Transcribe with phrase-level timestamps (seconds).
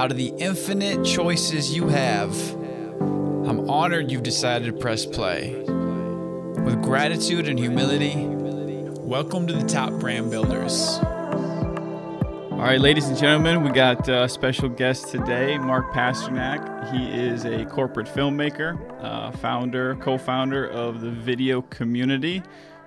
[0.00, 5.54] Out of the infinite choices you have, I'm honored you've decided to press play.
[5.66, 10.98] With gratitude and humility, welcome to the Top Brand Builders.
[11.02, 16.90] All right, ladies and gentlemen, we got a special guest today, Mark Pasternak.
[16.94, 22.42] He is a corporate filmmaker, uh, founder, co founder of the video community.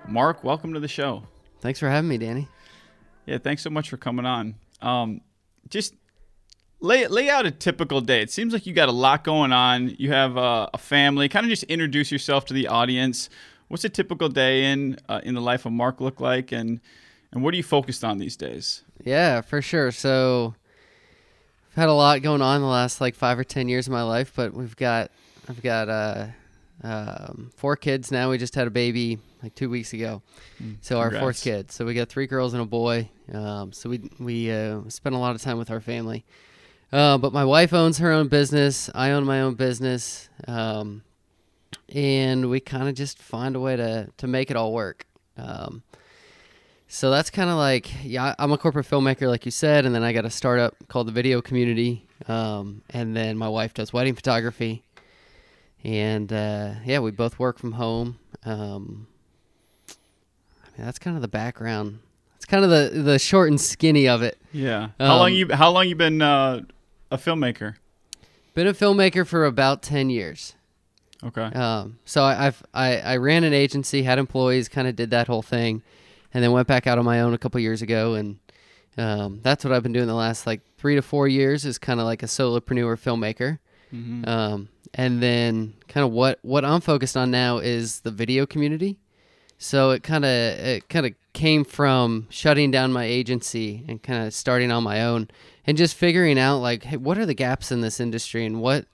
[0.08, 1.22] Mark, welcome to the show.
[1.60, 2.48] Thanks for having me, Danny.
[3.24, 4.56] Yeah, thanks so much for coming on.
[4.82, 5.20] Um,
[5.68, 5.94] just
[6.80, 8.20] lay lay out a typical day.
[8.22, 9.94] It seems like you got a lot going on.
[9.98, 11.28] You have uh, a family.
[11.28, 13.28] Kind of just introduce yourself to the audience.
[13.68, 16.80] What's a typical day in uh, in the life of Mark look like, and
[17.32, 18.82] and what are you focused on these days?
[19.02, 19.90] Yeah, for sure.
[19.90, 20.54] So
[21.70, 24.02] I've had a lot going on the last like five or ten years of my
[24.02, 25.10] life, but we've got
[25.48, 26.26] I've got uh,
[26.82, 28.30] um, four kids now.
[28.30, 30.22] We just had a baby like two weeks ago,
[30.62, 31.70] Mm, so our fourth kid.
[31.70, 33.10] So we got three girls and a boy.
[33.32, 36.24] Um, so we we uh, spend a lot of time with our family.
[36.94, 38.88] Uh, but my wife owns her own business.
[38.94, 41.02] I own my own business, um,
[41.92, 45.04] and we kind of just find a way to to make it all work.
[45.36, 45.82] Um,
[46.86, 50.04] so that's kind of like yeah, I'm a corporate filmmaker, like you said, and then
[50.04, 54.14] I got a startup called the Video Community, um, and then my wife does wedding
[54.14, 54.84] photography,
[55.82, 58.20] and uh, yeah, we both work from home.
[58.44, 59.08] Um,
[59.88, 61.98] I mean, that's kind of the background.
[62.36, 64.38] It's kind of the the short and skinny of it.
[64.52, 64.90] Yeah.
[65.00, 66.60] How long Um, you How long you been uh,
[67.14, 67.76] a filmmaker?
[68.54, 70.54] Been a filmmaker for about ten years.
[71.22, 71.42] Okay.
[71.42, 75.26] Um, so I, I've I, I ran an agency, had employees, kind of did that
[75.26, 75.82] whole thing,
[76.32, 78.38] and then went back out on my own a couple years ago, and
[78.98, 81.98] um, that's what I've been doing the last like three to four years is kind
[82.00, 83.58] of like a solopreneur filmmaker.
[83.92, 84.26] Mhm.
[84.28, 88.98] Um, and then kind of what what I'm focused on now is the video community.
[89.58, 94.26] So it kind of it kind of came from shutting down my agency and kind
[94.26, 95.28] of starting on my own
[95.66, 98.86] and just figuring out like hey, what are the gaps in this industry and what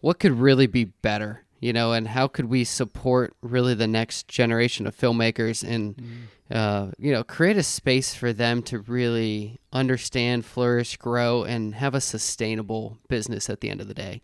[0.00, 4.28] what could really be better, you know, and how could we support really the next
[4.28, 10.44] generation of filmmakers and uh, you know create a space for them to really understand,
[10.44, 14.22] flourish, grow, and have a sustainable business at the end of the day.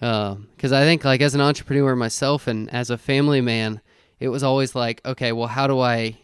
[0.00, 3.80] Because I think like as an entrepreneur myself and as a family man,
[4.18, 6.18] it was always like, okay, well, how do I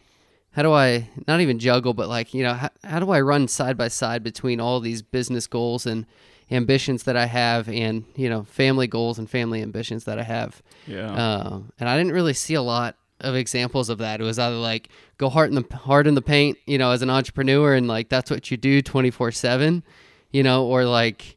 [0.53, 3.49] how do I not even juggle, but like, you know, how, how do I run
[3.49, 6.07] side by side between all these business goals and
[6.51, 10.63] ambitions that I have and, you know, family goals and family ambitions that I have?
[10.87, 11.13] Yeah.
[11.13, 14.21] Um, and I didn't really see a lot of examples of that.
[14.21, 17.03] It was either like go hard in the hard in the paint, you know, as
[17.03, 19.83] an entrepreneur, and like that's what you do twenty four seven,
[20.31, 21.37] you know, or like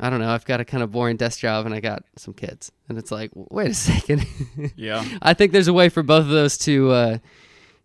[0.00, 2.34] I don't know, I've got a kind of boring desk job and I got some
[2.34, 4.26] kids, and it's like, wait a second,
[4.76, 5.04] yeah.
[5.20, 7.18] I think there's a way for both of those to, uh,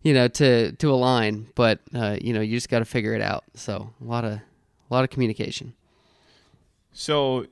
[0.04, 3.22] you know, to to align, but uh, you know, you just got to figure it
[3.22, 3.46] out.
[3.56, 5.74] So a lot of a lot of communication.
[6.92, 7.48] So,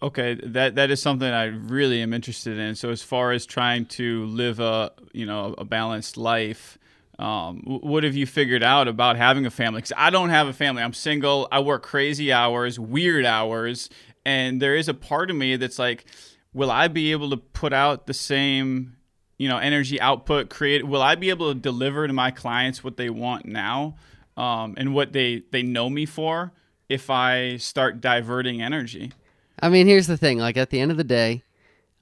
[0.00, 2.74] okay, that that is something I really am interested in.
[2.74, 6.78] So, as far as trying to live a you know a balanced life,
[7.18, 9.78] um, what have you figured out about having a family?
[9.78, 10.82] Because I don't have a family.
[10.82, 11.48] I'm single.
[11.50, 13.88] I work crazy hours, weird hours,
[14.26, 16.04] and there is a part of me that's like,
[16.52, 18.96] will I be able to put out the same
[19.42, 20.50] you know energy output?
[20.50, 20.86] Create?
[20.86, 23.96] Will I be able to deliver to my clients what they want now,
[24.36, 26.52] um, and what they they know me for?
[26.88, 29.12] If I start diverting energy.
[29.60, 30.38] I mean, here's the thing.
[30.38, 31.42] Like at the end of the day,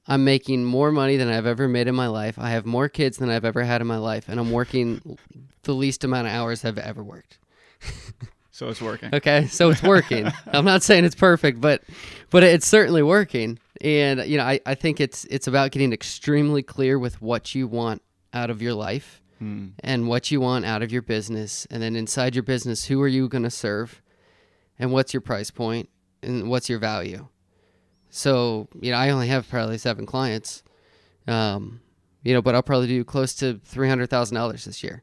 [0.06, 2.38] I'm making more money than I've ever made in my life.
[2.38, 5.18] I have more kids than I've ever had in my life, and I'm working
[5.62, 7.38] the least amount of hours I've ever worked.
[8.60, 9.14] So it's working.
[9.14, 10.30] Okay, so it's working.
[10.52, 11.82] I'm not saying it's perfect, but
[12.28, 13.58] but it's certainly working.
[13.80, 17.66] And you know, I, I think it's it's about getting extremely clear with what you
[17.66, 18.02] want
[18.34, 19.68] out of your life Hmm.
[19.82, 23.08] and what you want out of your business, and then inside your business, who are
[23.08, 24.02] you going to serve,
[24.78, 25.88] and what's your price point,
[26.22, 27.28] and what's your value.
[28.10, 30.62] So you know, I only have probably seven clients,
[31.26, 31.80] um,
[32.22, 35.02] you know, but I'll probably do close to three hundred thousand dollars this year,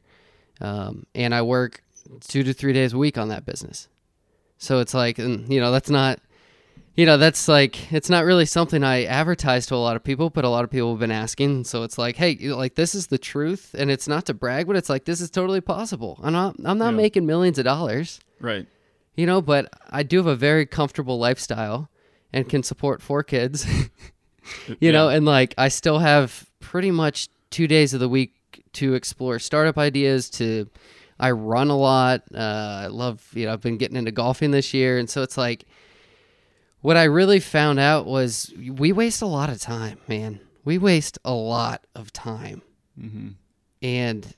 [0.60, 1.82] um, and I work
[2.26, 3.88] two to three days a week on that business.
[4.58, 6.18] So it's like, and, you know, that's not,
[6.96, 10.30] you know, that's like, it's not really something I advertise to a lot of people,
[10.30, 11.64] but a lot of people have been asking.
[11.64, 14.74] So it's like, hey, like this is the truth, and it's not to brag, but
[14.76, 16.18] it's like this is totally possible.
[16.22, 16.96] I'm not, I'm not Yeah.
[16.96, 18.66] making millions of dollars, Right.
[19.16, 21.88] you know, but I do have a very comfortable lifestyle
[22.32, 23.64] and can support four kids,
[24.80, 28.32] you know, and like I still have pretty much two days of the week
[28.74, 30.28] to explore startup ideas.
[30.30, 30.68] To
[31.20, 32.22] I run a lot.
[32.34, 35.36] Uh, I love you know I've been getting into golfing this year, and so it's
[35.36, 35.64] like
[36.80, 40.40] what I really found out was we waste a lot of time, man.
[40.64, 42.62] We waste a lot of time,
[43.00, 43.28] Mm-hmm.
[43.82, 44.34] and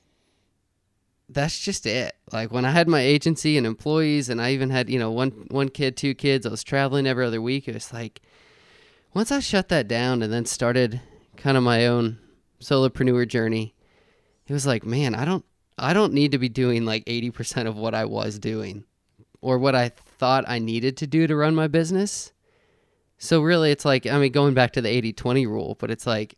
[1.29, 2.13] that's just it.
[2.33, 5.45] Like when I had my agency and employees, and I even had you know one
[5.49, 6.45] one kid, two kids.
[6.45, 7.67] I was traveling every other week.
[7.67, 8.21] It was like
[9.13, 11.01] once I shut that down and then started
[11.37, 12.17] kind of my own
[12.61, 13.73] solopreneur journey,
[14.47, 15.43] it was like, man, I don't
[15.77, 18.83] I don't need to be doing like 80% of what I was doing
[19.41, 22.31] or what I thought I needed to do to run my business.
[23.17, 26.37] So really it's like I mean going back to the 80/20 rule, but it's like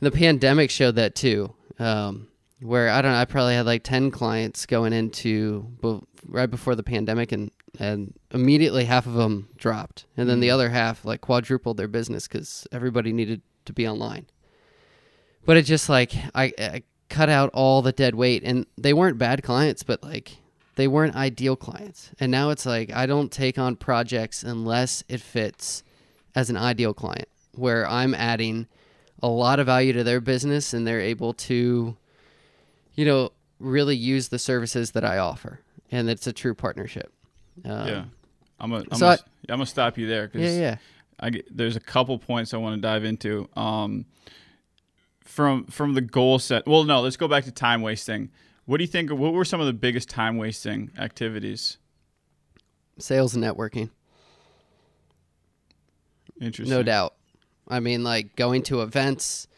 [0.00, 1.54] the pandemic showed that too.
[1.78, 2.28] Um,
[2.60, 5.70] where I don't know, I probably had like 10 clients going into
[6.26, 10.70] right before the pandemic and and immediately half of them dropped and then the other
[10.70, 14.26] half like quadrupled their business cuz everybody needed to be online.
[15.44, 19.18] But it just like I, I cut out all the dead weight and they weren't
[19.18, 20.38] bad clients but like
[20.76, 22.10] they weren't ideal clients.
[22.18, 25.82] And now it's like I don't take on projects unless it fits
[26.34, 28.66] as an ideal client where I'm adding
[29.22, 31.96] a lot of value to their business and they're able to
[32.94, 33.30] you know
[33.60, 35.60] really use the services that I offer
[35.90, 37.12] and it's a true partnership.
[37.64, 38.04] Um, yeah.
[38.58, 39.18] I'm gonna I'm so gonna,
[39.48, 40.76] I, am gonna stop you there cuz Yeah, yeah.
[41.20, 43.48] I get, there's a couple points I want to dive into.
[43.54, 44.04] Um,
[45.24, 46.66] from from the goal set.
[46.66, 48.30] Well, no, let's go back to time wasting.
[48.66, 49.10] What do you think?
[49.10, 51.78] What were some of the biggest time wasting activities?
[52.98, 53.90] Sales and networking.
[56.40, 56.74] Interesting.
[56.74, 57.14] No doubt.
[57.68, 59.48] I mean, like going to events,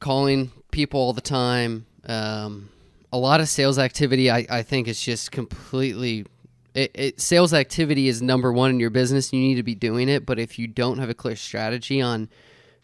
[0.00, 1.86] calling people all the time.
[2.06, 2.70] Um,
[3.12, 6.26] a lot of sales activity, I, I think, is just completely.
[6.74, 9.32] It, it, sales activity is number one in your business.
[9.32, 10.26] You need to be doing it.
[10.26, 12.28] But if you don't have a clear strategy on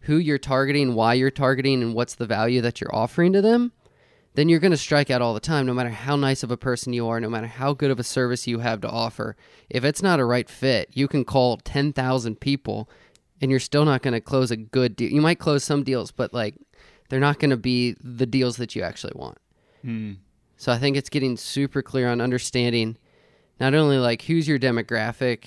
[0.02, 3.72] who you're targeting, why you're targeting, and what's the value that you're offering to them,
[4.34, 6.56] then you're going to strike out all the time, no matter how nice of a
[6.56, 9.36] person you are, no matter how good of a service you have to offer.
[9.68, 12.88] If it's not a right fit, you can call 10,000 people
[13.40, 15.10] and you're still not going to close a good deal.
[15.10, 16.54] You might close some deals, but like
[17.08, 19.38] they're not going to be the deals that you actually want.
[19.82, 20.12] Hmm.
[20.56, 22.96] So I think it's getting super clear on understanding
[23.60, 25.46] not only like who's your demographic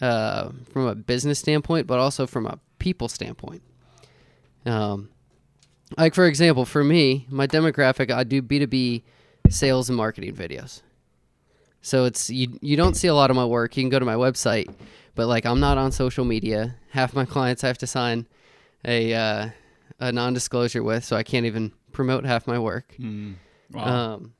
[0.00, 3.62] uh, from a business standpoint, but also from a people standpoint.
[4.64, 5.08] Um,
[5.96, 9.04] like for example, for me, my demographic, I do B two B
[9.48, 10.82] sales and marketing videos.
[11.80, 13.76] So it's you you don't see a lot of my work.
[13.76, 14.72] You can go to my website,
[15.14, 16.76] but like I'm not on social media.
[16.90, 18.26] Half my clients I have to sign
[18.84, 19.48] a uh,
[19.98, 22.94] a non disclosure with, so I can't even promote half my work.
[22.98, 23.34] Mm,
[23.72, 24.14] wow.
[24.14, 24.34] Um,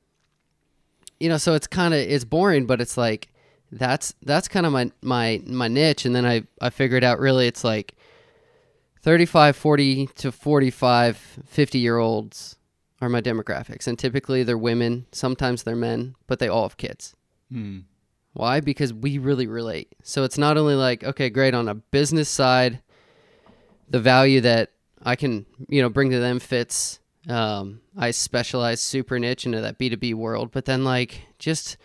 [1.19, 3.29] you know, so it's kind of it's boring, but it's like
[3.71, 6.05] that's that's kind of my my my niche.
[6.05, 7.95] And then I I figured out really it's like
[9.03, 12.55] 35, 40 to 45, 50 year olds
[13.01, 13.85] are my demographics.
[13.85, 17.13] And typically they're women, sometimes they're men, but they all have kids.
[17.51, 17.79] Hmm.
[18.31, 18.61] Why?
[18.61, 19.93] Because we really relate.
[20.03, 22.79] So it's not only like, okay, great, on a business side,
[23.89, 24.71] the value that
[25.03, 26.99] I can, you know, bring to them fits.
[27.27, 31.77] Um, I specialize super niche into that B2B world, but then like just,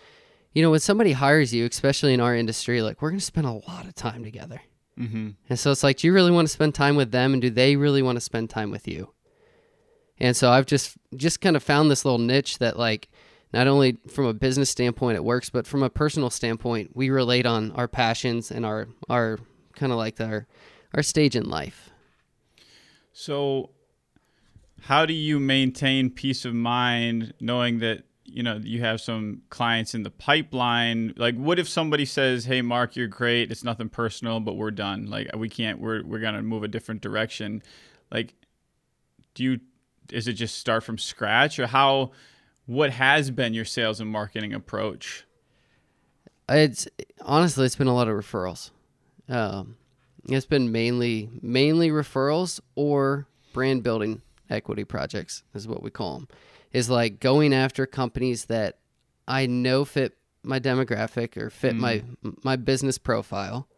[0.54, 3.46] you know, when somebody hires you, especially in our industry, like we're going to spend
[3.46, 4.62] a lot of time together.
[4.98, 5.30] Mm-hmm.
[5.48, 7.50] And so it's like, do you really want to spend time with them, and do
[7.50, 9.12] they really want to spend time with you?
[10.20, 13.08] And so I've just just kind of found this little niche that like
[13.52, 17.46] not only from a business standpoint it works, but from a personal standpoint we relate
[17.46, 19.38] on our passions and our our
[19.74, 20.46] kind of like our
[20.94, 21.90] our stage in life.
[23.12, 23.70] So
[24.82, 29.94] how do you maintain peace of mind knowing that you know you have some clients
[29.94, 31.14] in the pipeline.
[31.16, 33.50] Like what if somebody says hey mark you're great.
[33.50, 35.06] It's nothing personal but we're done.
[35.06, 37.62] Like we can't we're we're going to move a different direction.
[38.10, 38.34] Like
[39.34, 39.60] do you
[40.12, 42.12] is it just start from scratch or how
[42.66, 45.24] what has been your sales and marketing approach?
[46.48, 46.88] It's
[47.22, 48.70] honestly it's been a lot of referrals.
[49.28, 49.76] Um,
[50.28, 56.28] it's been mainly mainly referrals or brand building equity projects is what we call them
[56.72, 58.78] is like going after companies that
[59.26, 61.78] I know fit my demographic or fit mm.
[61.78, 62.02] my
[62.42, 63.68] my business profile,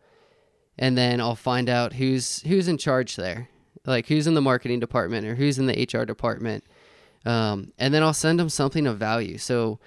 [0.79, 3.49] and then I'll find out who's who's in charge there,
[3.85, 6.65] like who's in the marketing department or who's in the HR department,
[7.27, 9.39] um, and then I'll send them something of value.
[9.39, 9.79] So,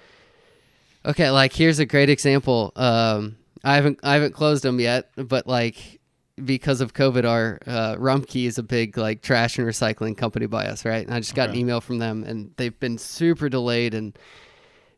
[1.04, 2.72] okay, like here's a great example.
[2.76, 6.00] Um, I haven't I haven't closed them yet, but like
[6.42, 10.66] because of COVID, our uh, Rumpke is a big like trash and recycling company by
[10.66, 11.04] us, right?
[11.04, 11.58] And I just got okay.
[11.58, 14.18] an email from them, and they've been super delayed, and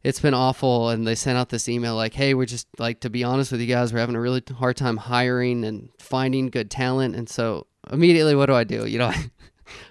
[0.02, 0.90] it's been awful.
[0.90, 3.60] And they sent out this email like, "Hey, we're just like to be honest with
[3.60, 7.66] you guys, we're having a really hard time hiring and finding good talent." And so
[7.90, 8.86] immediately, what do I do?
[8.86, 9.30] You know, I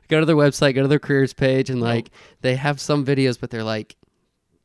[0.07, 2.09] go to their website, go to their careers page, and like
[2.41, 3.95] they have some videos, but they're like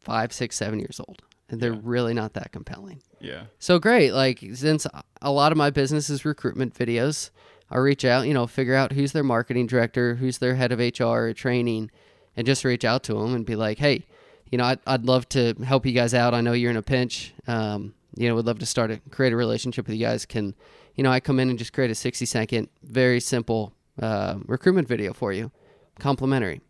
[0.00, 1.80] five, six, seven years old, they're yeah.
[1.82, 3.02] really not that compelling.
[3.20, 3.44] Yeah.
[3.58, 4.12] So great.
[4.12, 4.86] Like since
[5.20, 7.30] a lot of my business is recruitment videos,
[7.70, 10.78] I reach out, you know, figure out who's their marketing director, who's their head of
[10.78, 11.90] HR or training,
[12.36, 14.04] and just reach out to them and be like, hey,
[14.50, 16.34] you know, I'd, I'd love to help you guys out.
[16.34, 17.32] I know you're in a pinch.
[17.46, 20.26] Um, you know, would love to start a create a relationship with you guys.
[20.26, 20.54] Can,
[20.96, 24.88] you know, I come in and just create a 60 second, very simple uh, recruitment
[24.88, 25.52] video for you,
[25.98, 26.60] complimentary.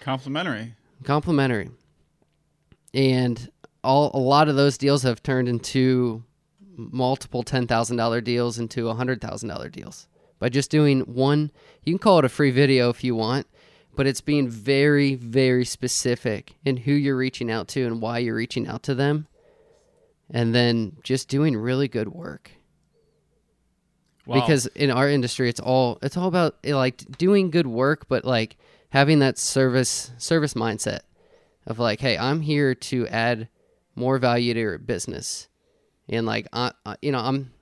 [0.00, 0.74] Complimentary.
[1.04, 1.70] Complimentary.
[2.92, 3.50] And
[3.84, 6.22] all a lot of those deals have turned into
[6.76, 10.08] multiple ten thousand dollar deals into a hundred thousand dollar deals
[10.38, 11.50] by just doing one.
[11.84, 13.46] You can call it a free video if you want,
[13.94, 18.34] but it's being very, very specific in who you're reaching out to and why you're
[18.34, 19.26] reaching out to them,
[20.30, 22.50] and then just doing really good work.
[24.26, 24.40] Wow.
[24.40, 28.24] Because in our industry, it's all it's all about eh, like doing good work, but
[28.24, 28.56] like
[28.90, 31.00] having that service service mindset
[31.66, 33.48] of like, hey, I'm here to add
[33.94, 35.48] more value to your business,
[36.08, 37.52] and like, I, I- you know, I'm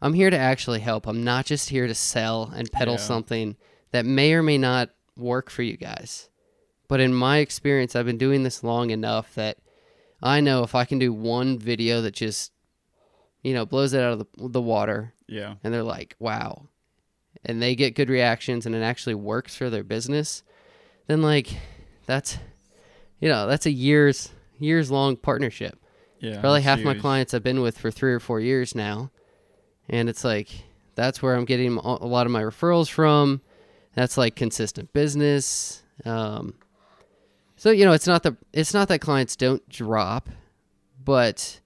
[0.00, 1.06] I'm here to actually help.
[1.06, 3.00] I'm not just here to sell and peddle Yeah.
[3.00, 3.56] something
[3.92, 6.28] that may or may not work for you guys.
[6.88, 9.58] But in my experience, I've been doing this long enough that
[10.22, 12.50] I know if I can do one video that just,
[13.42, 15.54] you know, blows it out of the, the water, yeah.
[15.62, 16.66] and they're like, wow,
[17.44, 20.42] and they get good reactions and it actually works for their business,
[21.06, 21.48] then like
[22.06, 22.38] that's,
[23.20, 24.30] you know, that's a years
[24.62, 25.78] years long partnership.
[26.18, 26.40] Yeah.
[26.40, 29.10] Probably half my clients I've been with for three or four years now,
[29.88, 30.48] and it's like
[30.94, 33.40] that's where I'm getting a a lot of my referrals from.
[33.94, 35.82] That's like consistent business.
[36.04, 36.54] Um,
[37.56, 40.28] so you know, it's not the it's not that clients don't drop,
[41.04, 41.60] but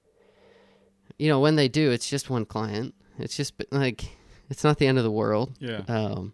[1.19, 2.95] you know when they do, it's just one client.
[3.19, 4.07] It's just like
[4.51, 5.55] it's not the end of the world.
[5.59, 5.83] Yeah.
[5.89, 6.33] Um,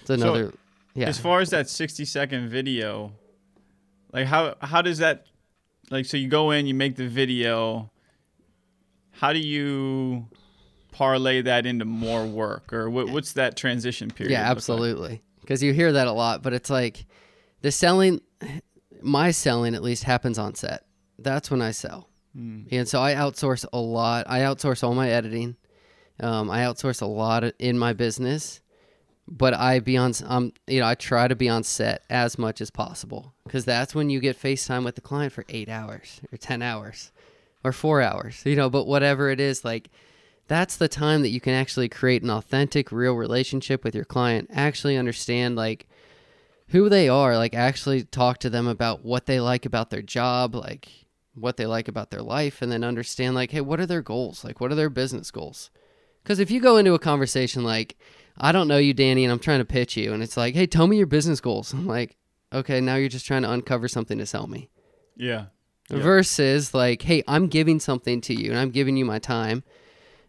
[0.00, 0.52] it's another.
[0.94, 1.08] yeah.
[1.08, 3.12] As far as that 60 second video,
[4.12, 5.26] like how how does that
[5.90, 7.90] like so you go in, you make the video,
[9.12, 10.26] how do you
[10.92, 14.32] parlay that into more work or what, what's that transition period?
[14.32, 15.22] Yeah, absolutely.
[15.40, 17.06] Because you hear that a lot, but it's like
[17.62, 18.20] the selling,
[19.00, 20.84] my selling at least happens on set.
[21.18, 22.08] That's when I sell.
[22.36, 22.66] Mm.
[22.70, 24.26] And so I outsource a lot.
[24.28, 25.56] I outsource all my editing.
[26.20, 28.60] Um, I outsource a lot in my business,
[29.30, 30.12] but I be on.
[30.24, 33.94] Um, you know, I try to be on set as much as possible because that's
[33.94, 37.12] when you get FaceTime with the client for eight hours or ten hours
[37.62, 38.42] or four hours.
[38.44, 39.90] You know, but whatever it is, like
[40.48, 44.48] that's the time that you can actually create an authentic, real relationship with your client.
[44.52, 45.86] Actually understand like
[46.68, 47.36] who they are.
[47.36, 50.88] Like actually talk to them about what they like about their job, like
[51.34, 54.44] what they like about their life, and then understand like, hey, what are their goals?
[54.44, 55.70] Like, what are their business goals?
[56.22, 57.96] Because if you go into a conversation like,
[58.38, 60.66] I don't know you, Danny, and I'm trying to pitch you, and it's like, hey,
[60.66, 61.72] tell me your business goals.
[61.74, 62.16] I'm like,
[62.52, 64.70] okay, now you're just trying to uncover something to sell me.
[65.16, 65.46] Yeah.
[65.90, 66.02] Yeah.
[66.02, 69.64] Versus like, hey, I'm giving something to you, and I'm giving you my time,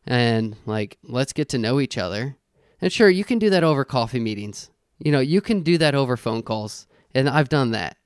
[0.05, 2.37] and like, let's get to know each other.
[2.81, 4.69] And sure, you can do that over coffee meetings.
[4.99, 7.97] You know, you can do that over phone calls, and I've done that.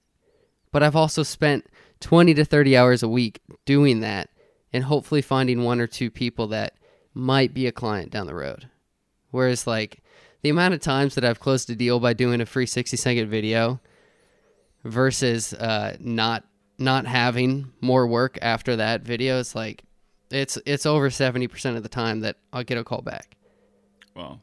[0.72, 1.67] But I've also spent
[2.00, 4.29] 20 to 30 hours a week doing that
[4.74, 6.74] and hopefully finding one or two people that
[7.13, 8.67] might be a client down the road.
[9.34, 10.04] Whereas, like,
[10.44, 13.30] the amount of times that I've closed a deal by doing a free 60 second
[13.30, 13.82] video
[14.84, 16.44] versus uh, not
[16.78, 19.84] not having more work after that video is like
[20.30, 23.36] it's it's over 70% of the time that I'll get a call back.
[24.16, 24.40] Well,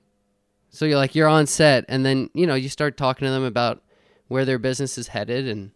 [0.70, 3.44] So you're like you're on set and then, you know, you start talking to them
[3.44, 3.82] about
[4.26, 5.70] where their business is headed and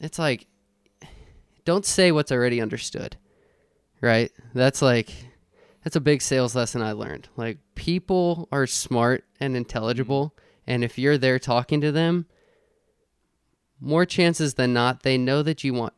[0.00, 0.46] it's like
[1.66, 3.16] don't say what's already understood.
[4.00, 4.30] Right?
[4.54, 5.10] That's like
[5.84, 7.28] that's a big sales lesson I learned.
[7.36, 10.34] Like people are smart and intelligible
[10.66, 12.26] and if you're there talking to them,
[13.80, 15.92] more chances than not they know that you want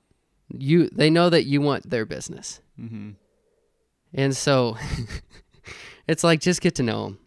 [0.48, 2.60] you they know that you want their business.
[2.76, 3.10] hmm
[4.12, 4.76] And so
[6.08, 7.18] it's like just get to know them.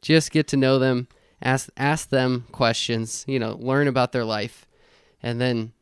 [0.00, 1.08] Just get to know them,
[1.42, 4.66] ask ask them questions, you know, learn about their life
[5.22, 5.72] and then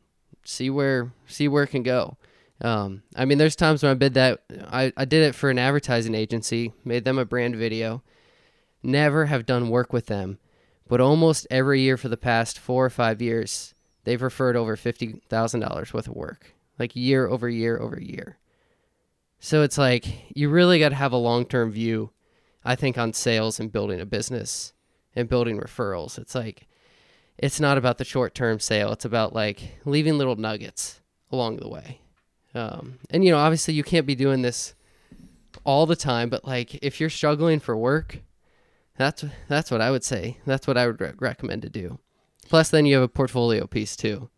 [0.43, 2.17] see where see where it can go.
[2.61, 4.41] Um, I mean, there's times when I did that.
[4.67, 8.03] I, I did it for an advertising agency, made them a brand video.
[8.81, 10.39] Never have done work with them,
[10.87, 13.73] but almost every year for the past four or five years,
[14.03, 18.37] they've referred over fifty thousand dollars worth of work, like year over year over year.
[19.39, 22.11] So it's like you really got to have a long term view,
[22.63, 24.73] I think, on sales and building a business
[25.15, 26.17] and building referrals.
[26.17, 26.67] It's like
[27.37, 28.91] it's not about the short term sale.
[28.93, 32.01] It's about like leaving little nuggets along the way.
[32.57, 34.73] Um, and you know, obviously, you can't be doing this
[35.63, 36.29] all the time.
[36.29, 38.19] But like, if you're struggling for work,
[38.97, 40.37] that's that's what I would say.
[40.45, 41.99] That's what I would re- recommend to do.
[42.49, 44.29] Plus, then you have a portfolio piece too.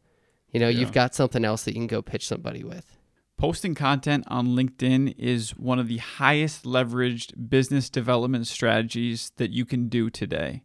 [0.51, 0.79] You know, Yeah.
[0.79, 2.97] you've got something else that you can go pitch somebody with.
[3.37, 9.63] Posting content on LinkedIn is one of the highest leveraged business development strategies that you
[9.63, 10.63] can do today.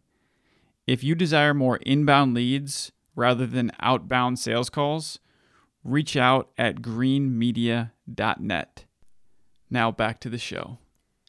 [0.85, 5.19] If you desire more inbound leads rather than outbound sales calls,
[5.85, 8.85] reach out at greenmedia.net.
[9.69, 10.79] Now back to the show.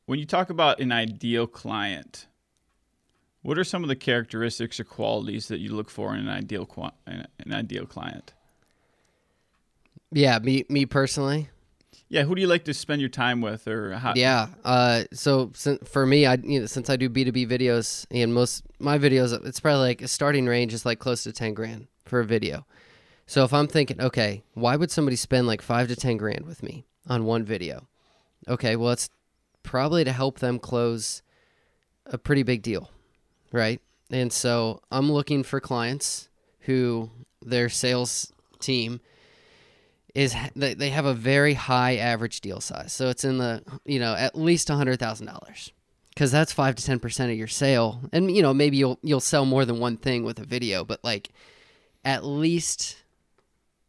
[0.06, 2.26] When you talk about an ideal client,
[3.42, 6.68] what are some of the characteristics or qualities that you look for in an ideal
[7.06, 8.32] an ideal client?
[10.10, 11.50] Yeah, me me personally.
[12.08, 14.12] Yeah, who do you like to spend your time with, or how?
[14.14, 15.50] Yeah, uh, so
[15.84, 18.98] for me, I you know since I do B two B videos and most my
[18.98, 22.24] videos, it's probably like a starting range is like close to ten grand for a
[22.24, 22.64] video.
[23.26, 26.62] So if I'm thinking, okay, why would somebody spend like five to ten grand with
[26.62, 27.88] me on one video?
[28.48, 29.10] Okay, well, it's
[29.62, 31.22] probably to help them close
[32.06, 32.90] a pretty big deal,
[33.52, 33.80] right?
[34.10, 36.28] And so I'm looking for clients
[36.60, 37.10] who
[37.42, 39.00] their sales team
[40.14, 42.92] is they have a very high average deal size.
[42.92, 45.70] So it's in the, you know, at least $100,000
[46.10, 48.00] because that's 5 to 10% of your sale.
[48.12, 51.04] And you know, maybe you'll you'll sell more than one thing with a video, but
[51.04, 51.28] like
[52.04, 53.02] at least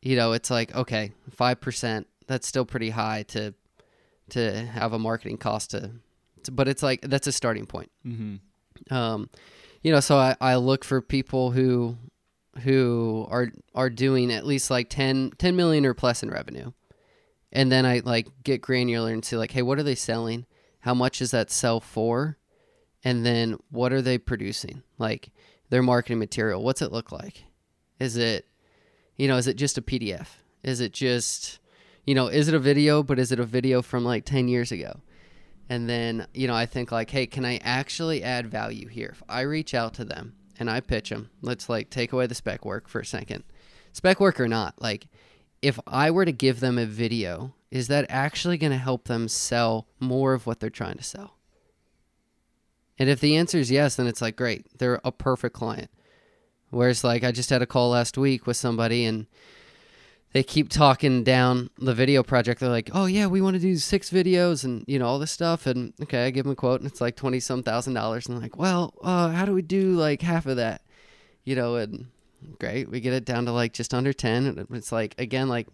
[0.01, 3.53] you know, it's like okay, 5%, that's still pretty high to
[4.29, 5.91] to have a marketing cost to,
[6.43, 7.91] to but it's like that's a starting point.
[8.05, 8.93] Mm-hmm.
[8.93, 9.29] Um,
[9.81, 11.97] you know, so I, I look for people who
[12.63, 16.71] who are are doing at least like 10, 10 million or plus in revenue,
[17.51, 20.45] and then I like get granular and see like, hey, what are they selling?
[20.81, 22.37] How much is that sell for?
[23.03, 24.83] And then what are they producing?
[24.97, 25.29] Like
[25.69, 26.63] their marketing material.
[26.63, 27.43] What's it look like?
[27.99, 28.47] Is it,
[29.17, 30.27] you know, is it just a PDF?
[30.63, 31.59] Is it just
[32.07, 34.71] you know, is it a video, but is it a video from like 10 years
[34.71, 35.01] ago?
[35.69, 39.09] And then, you know, I think like, hey, can I actually add value here?
[39.11, 42.33] If I reach out to them and I pitch them, let's like take away the
[42.33, 43.43] spec work for a second.
[43.91, 45.07] Spec work or not, like
[45.61, 49.27] if I were to give them a video, is that actually going to help them
[49.27, 51.35] sell more of what they're trying to sell?
[52.97, 55.91] And if the answer is yes, then it's like, great, they're a perfect client.
[56.69, 59.27] Whereas, like, I just had a call last week with somebody and
[60.33, 62.59] they keep talking down the video project.
[62.59, 65.31] They're like, "Oh yeah, we want to do six videos and you know all this
[65.31, 68.27] stuff." And okay, I give them a quote, and it's like twenty some thousand dollars.
[68.27, 70.81] And they're like, "Well, uh, how do we do like half of that?"
[71.43, 72.07] You know, and
[72.59, 74.45] great, we get it down to like just under ten.
[74.45, 75.67] And it's like again, like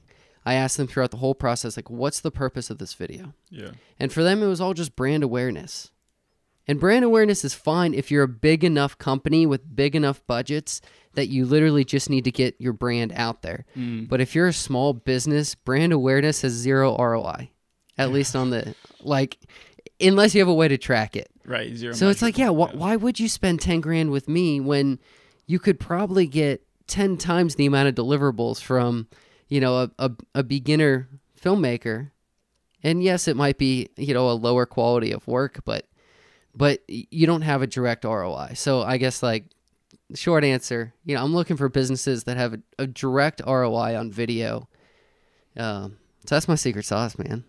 [0.45, 3.71] I asked them throughout the whole process, like, "What's the purpose of this video?" Yeah.
[3.99, 5.89] And for them, it was all just brand awareness.
[6.67, 10.81] And brand awareness is fine if you're a big enough company with big enough budgets
[11.13, 13.65] that you literally just need to get your brand out there.
[13.77, 14.07] Mm.
[14.07, 17.51] But if you're a small business, brand awareness has zero ROI,
[17.97, 19.37] at least on the like,
[19.99, 21.29] unless you have a way to track it.
[21.45, 21.75] Right.
[21.75, 21.93] Zero.
[21.93, 24.99] So it's like, yeah, wh- why would you spend 10 grand with me when
[25.45, 29.07] you could probably get 10 times the amount of deliverables from,
[29.49, 32.11] you know, a, a, a beginner filmmaker?
[32.81, 35.85] And yes, it might be, you know, a lower quality of work, but
[36.55, 38.51] but you don't have a direct ROI.
[38.55, 39.45] So I guess like
[40.15, 44.11] short answer, you know, I'm looking for businesses that have a, a direct ROI on
[44.11, 44.67] video.
[45.57, 47.43] Um, so that's my secret sauce, man.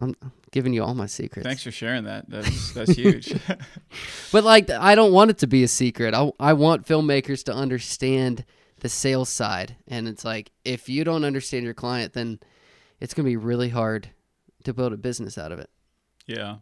[0.00, 0.14] I'm
[0.50, 1.46] giving you all my secrets.
[1.46, 2.28] Thanks for sharing that.
[2.28, 3.34] That's that's huge.
[4.32, 6.14] but like, I don't want it to be a secret.
[6.14, 8.44] I I want filmmakers to understand
[8.80, 12.40] the sales side, and it's like if you don't understand your client, then
[13.00, 14.10] it's gonna be really hard
[14.64, 15.70] to build a business out of it.
[16.26, 16.56] Yeah,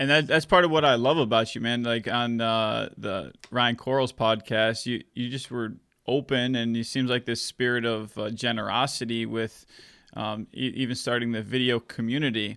[0.00, 1.82] and that that's part of what I love about you, man.
[1.82, 5.74] Like on uh, the Ryan Corals podcast, you you just were
[6.06, 9.66] open, and it seems like this spirit of uh, generosity with
[10.14, 12.56] um, e- even starting the video community.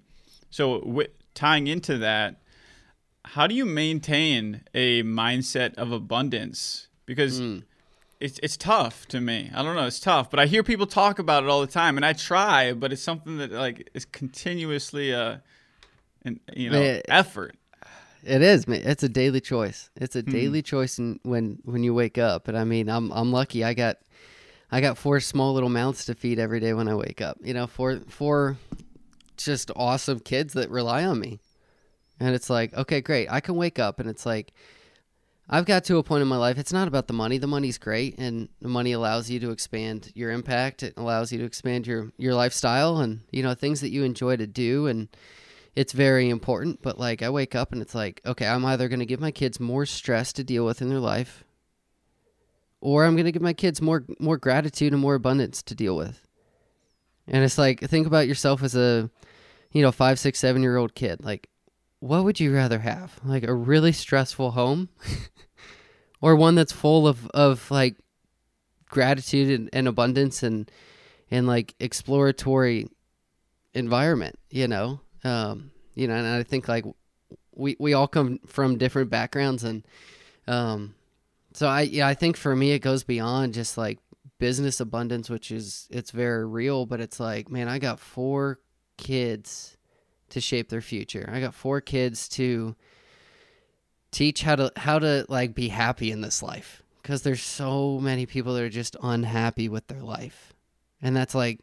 [0.51, 2.41] So w- tying into that,
[3.25, 6.87] how do you maintain a mindset of abundance?
[7.05, 7.63] Because mm.
[8.21, 9.51] it's it's tough to me.
[9.53, 11.97] I don't know, it's tough, but I hear people talk about it all the time,
[11.97, 15.39] and I try, but it's something that like is continuously uh
[16.25, 17.55] and you know it, effort.
[18.23, 18.65] It is.
[18.67, 19.89] It's a daily choice.
[19.95, 20.31] It's a hmm.
[20.31, 22.47] daily choice in, when when you wake up.
[22.47, 23.63] And I mean, I'm I'm lucky.
[23.63, 23.97] I got
[24.71, 27.37] I got four small little mouths to feed every day when I wake up.
[27.43, 28.57] You know, four four
[29.37, 31.39] just awesome kids that rely on me.
[32.19, 33.27] And it's like, okay, great.
[33.29, 34.53] I can wake up and it's like
[35.49, 36.57] I've got to a point in my life.
[36.57, 37.37] It's not about the money.
[37.37, 40.83] The money's great, and the money allows you to expand your impact.
[40.83, 44.37] It allows you to expand your your lifestyle and you know things that you enjoy
[44.37, 44.87] to do.
[44.87, 45.09] And
[45.75, 46.81] it's very important.
[46.81, 49.31] But like I wake up and it's like, okay, I'm either going to give my
[49.31, 51.43] kids more stress to deal with in their life,
[52.81, 55.95] or I'm going to give my kids more more gratitude and more abundance to deal
[55.95, 56.27] with.
[57.27, 59.09] And it's like think about yourself as a,
[59.71, 61.23] you know, five, six, seven year old kid.
[61.23, 61.49] Like,
[61.99, 63.19] what would you rather have?
[63.23, 64.89] Like a really stressful home,
[66.21, 67.95] or one that's full of of like
[68.89, 70.69] gratitude and, and abundance and
[71.31, 72.87] and like exploratory
[73.73, 74.37] environment.
[74.49, 76.85] You know, um, you know, and I think like
[77.55, 79.85] we we all come from different backgrounds, and
[80.47, 80.95] um,
[81.53, 83.99] so I yeah I think for me it goes beyond just like
[84.39, 88.59] business abundance, which is it's very real, but it's like, man, I got four
[88.97, 89.77] kids
[90.29, 91.29] to shape their future.
[91.31, 92.75] I got four kids to
[94.11, 98.25] teach how to how to like be happy in this life because there's so many
[98.25, 100.53] people that are just unhappy with their life.
[101.01, 101.59] And that's like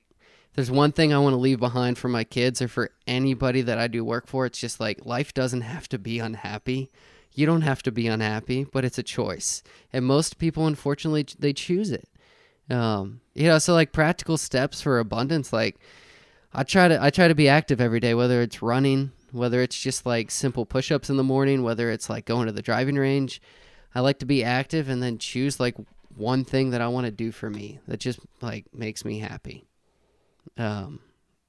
[0.54, 3.78] there's one thing I want to leave behind for my kids or for anybody that
[3.78, 4.46] I do work for.
[4.46, 6.90] It's just like life doesn't have to be unhappy.
[7.32, 9.62] You don't have to be unhappy, but it's a choice.
[9.92, 12.08] And most people, unfortunately, they choose it.
[12.68, 15.76] Um, you know, so like practical steps for abundance, like
[16.52, 19.78] I try to I try to be active every day, whether it's running, whether it's
[19.78, 23.40] just like simple push-ups in the morning, whether it's like going to the driving range.
[23.94, 25.76] I like to be active and then choose like
[26.16, 29.64] one thing that I want to do for me that just like makes me happy.
[30.57, 31.00] Um,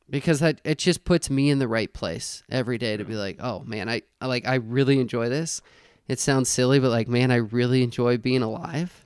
[0.09, 3.37] because that it just puts me in the right place every day to be like,
[3.39, 5.61] oh man, I, I like I really enjoy this.
[6.07, 9.05] It sounds silly, but like, man, I really enjoy being alive.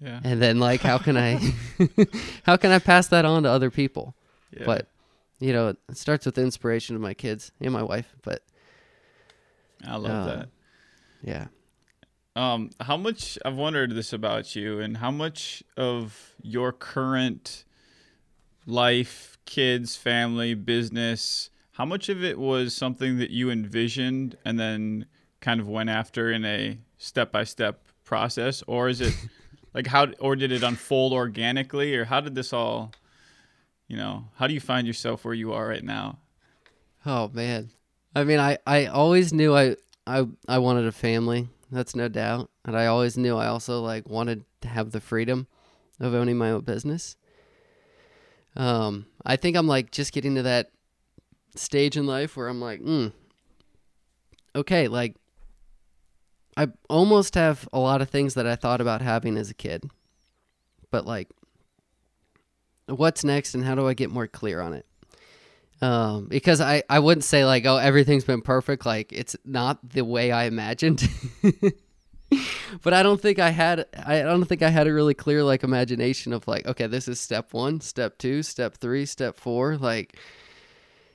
[0.00, 0.20] Yeah.
[0.24, 1.40] And then like, how can I,
[2.42, 4.14] how can I pass that on to other people?
[4.56, 4.64] yeah.
[4.66, 4.88] But
[5.38, 8.16] you know, it starts with inspiration of my kids and my wife.
[8.22, 8.42] But
[9.86, 10.48] I love uh, that.
[11.22, 11.46] yeah,
[12.34, 17.64] Um, how much I've wondered this about you, and how much of your current
[18.68, 25.06] life, kids, family, business, how much of it was something that you envisioned and then
[25.40, 29.14] kind of went after in a step by step process, or is it
[29.74, 32.92] like how, or did it unfold organically, or how did this all,
[33.86, 36.18] you know, how do you find yourself where you are right now?
[37.06, 37.70] Oh man.
[38.14, 39.76] I mean, I, I always knew I,
[40.06, 41.48] I I wanted a family.
[41.70, 42.50] That's no doubt.
[42.64, 45.46] And I always knew I also like wanted to have the freedom
[46.00, 47.16] of owning my own business.
[48.58, 50.70] Um, I think I'm like just getting to that
[51.54, 53.12] stage in life where I'm like, mm,
[54.54, 55.16] okay, like
[56.56, 59.88] I almost have a lot of things that I thought about having as a kid.
[60.90, 61.28] But like
[62.86, 64.86] what's next and how do I get more clear on it?
[65.80, 70.04] um, because I, I wouldn't say like oh everything's been perfect like it's not the
[70.04, 71.08] way I imagined
[72.82, 75.62] but I don't think I had I don't think I had a really clear like
[75.64, 80.16] imagination of like okay this is step one step two step three step four like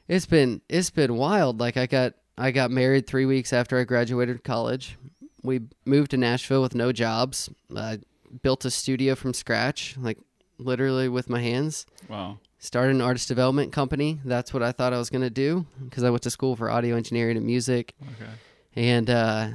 [0.07, 3.83] it's been it's been wild like I got I got married three weeks after I
[3.83, 4.97] graduated college
[5.43, 7.99] we moved to Nashville with no jobs I
[8.41, 10.17] built a studio from scratch like
[10.57, 12.39] literally with my hands Wow.
[12.59, 14.19] started an artist development company.
[14.25, 16.69] That's what I thought I was going to do because I went to school for
[16.69, 17.93] audio engineering and music.
[18.01, 18.31] Okay.
[18.75, 19.49] And uh,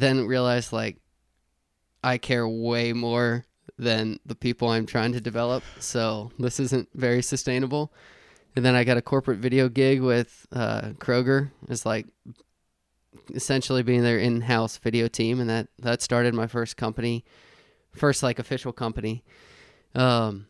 [0.00, 0.98] then realized like
[2.02, 3.46] I care way more
[3.78, 5.62] than the people I'm trying to develop.
[5.78, 7.92] So this isn't very sustainable.
[8.54, 11.50] And then I got a corporate video gig with uh, Kroger.
[11.68, 12.06] It's like
[13.34, 17.24] essentially being their in-house video team, and that that started my first company,
[17.94, 19.24] first like official company.
[19.94, 20.46] Um,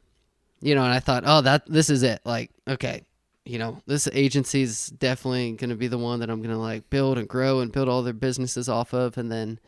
[0.61, 2.21] you know, and I thought, oh, that this is it.
[2.25, 3.03] Like, okay,
[3.45, 6.61] you know, this agency is definitely going to be the one that I'm going to
[6.61, 9.19] like build and grow and build all their businesses off of.
[9.19, 9.59] And then,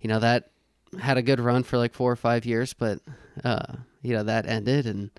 [0.00, 0.50] you know, that
[1.00, 3.00] had a good run for like four or five years, but,
[3.44, 5.10] uh, you know, that ended and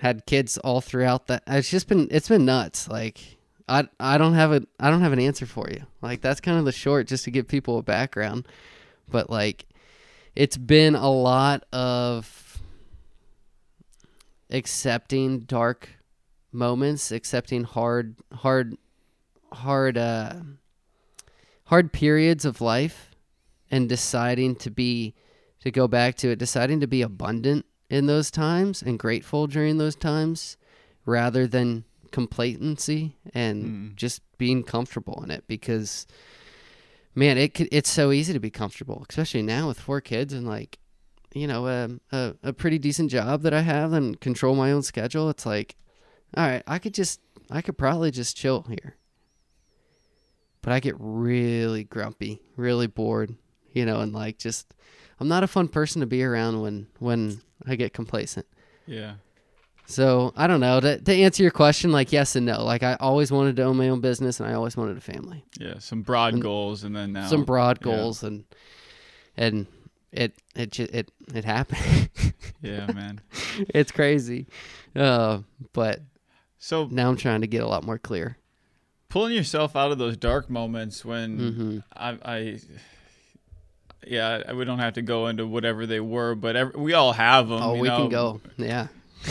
[0.00, 1.42] had kids all throughout that.
[1.46, 2.88] It's just been, it's been nuts.
[2.88, 3.38] Like,
[3.68, 5.84] I, I don't have a, I don't have an answer for you.
[6.00, 8.48] Like, that's kind of the short just to give people a background.
[9.08, 9.66] But like,
[10.34, 12.36] it's been a lot of,
[14.52, 15.88] accepting dark
[16.52, 18.76] moments, accepting hard hard
[19.52, 20.34] hard uh
[21.64, 23.10] hard periods of life
[23.70, 25.14] and deciding to be
[25.60, 29.78] to go back to it, deciding to be abundant in those times and grateful during
[29.78, 30.56] those times
[31.04, 33.96] rather than complacency and Mm.
[33.96, 36.06] just being comfortable in it because
[37.14, 40.46] man, it could, it's so easy to be comfortable, especially now with four kids and
[40.46, 40.78] like
[41.32, 44.82] you know, a, a, a pretty decent job that I have and control my own
[44.82, 45.76] schedule, it's like,
[46.36, 48.96] all right, I could just, I could probably just chill here.
[50.62, 53.34] But I get really grumpy, really bored,
[53.72, 54.74] you know, and like just,
[55.18, 58.46] I'm not a fun person to be around when, when I get complacent.
[58.86, 59.14] Yeah.
[59.86, 60.78] So I don't know.
[60.78, 62.62] To, to answer your question, like yes and no.
[62.62, 65.44] Like I always wanted to own my own business, and I always wanted a family.
[65.58, 65.78] Yeah.
[65.78, 67.84] Some broad And goals, and then now Some broad yeah.
[67.84, 68.44] goals, and
[69.36, 69.66] and
[70.12, 72.10] it it it it happened.
[72.62, 73.20] Yeah, man.
[73.74, 74.46] it's crazy.
[74.94, 75.40] Uh,
[75.72, 76.00] but
[76.62, 78.36] So now I'm trying to get a lot more clear.
[79.08, 82.58] pulling yourself out of those dark moments when hmm I, I
[84.06, 87.48] yeah, we don't have to go into whatever they were, but ev we all have
[87.48, 87.62] them.
[87.62, 87.96] Oh, we know?
[87.96, 88.40] can go.
[88.56, 88.86] Yeah.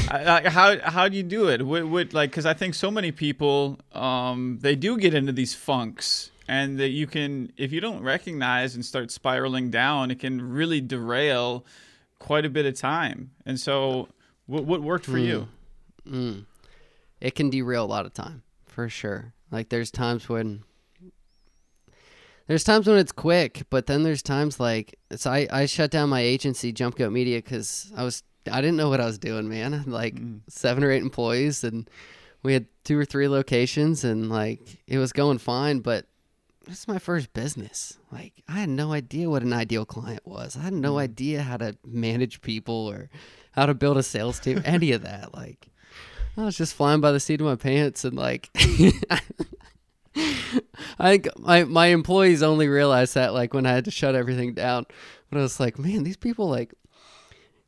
[0.07, 1.65] I, I, how how do you do it?
[1.65, 5.55] What, what like because I think so many people um they do get into these
[5.55, 10.41] funks and that you can if you don't recognize and start spiraling down, it can
[10.41, 11.65] really derail
[12.19, 13.31] quite a bit of time.
[13.45, 14.09] And so,
[14.45, 15.47] what, what worked for you?
[16.07, 16.45] Mm.
[17.21, 19.33] It can derail a lot of time for sure.
[19.51, 20.63] Like there's times when
[22.47, 26.09] there's times when it's quick, but then there's times like so I I shut down
[26.09, 29.47] my agency Jump Goat Media because I was I didn't know what I was doing,
[29.49, 29.83] man.
[29.87, 30.41] Like Mm.
[30.47, 31.89] seven or eight employees and
[32.41, 36.05] we had two or three locations and like it was going fine, but
[36.65, 37.97] this is my first business.
[38.11, 40.55] Like I had no idea what an ideal client was.
[40.57, 41.01] I had no Mm.
[41.01, 43.09] idea how to manage people or
[43.51, 45.33] how to build a sales team, any of that.
[45.33, 45.67] Like
[46.37, 48.49] I was just flying by the seat of my pants and like
[50.99, 54.53] I think my my employees only realized that like when I had to shut everything
[54.53, 54.85] down.
[55.29, 56.73] But I was like, man, these people like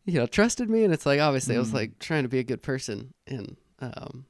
[0.06, 1.76] you know, trusted me and it's like obviously I was Mm.
[1.76, 4.26] like trying to be a good person and um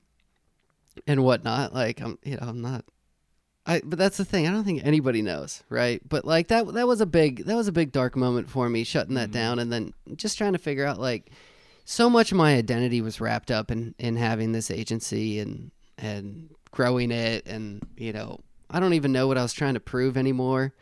[1.08, 1.74] and whatnot.
[1.74, 2.84] Like I'm you know, I'm not
[3.66, 6.02] I but that's the thing, I don't think anybody knows, right?
[6.08, 8.84] But like that that was a big that was a big dark moment for me,
[8.84, 9.34] shutting that Mhm.
[9.34, 11.32] down and then just trying to figure out like
[11.86, 16.50] so much of my identity was wrapped up in in having this agency and and
[16.72, 18.40] growing it and you know
[18.70, 20.74] i don't even know what i was trying to prove anymore.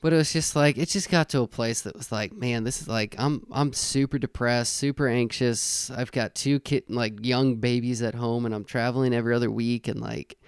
[0.00, 2.62] But it was just like it just got to a place that was like man
[2.62, 5.90] this is like i'm i'm super depressed super anxious.
[5.90, 9.88] I've got two kid like young babies at home and i'm traveling every other week
[9.88, 10.38] and like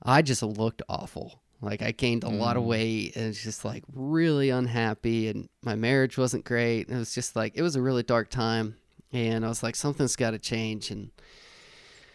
[0.00, 2.66] i just looked awful like i gained a lot of Mm.
[2.66, 7.14] weight and it's just like really unhappy and my marriage wasn't great and it was
[7.14, 8.76] just like it was a really dark time
[9.12, 11.10] and i was like something's got to change and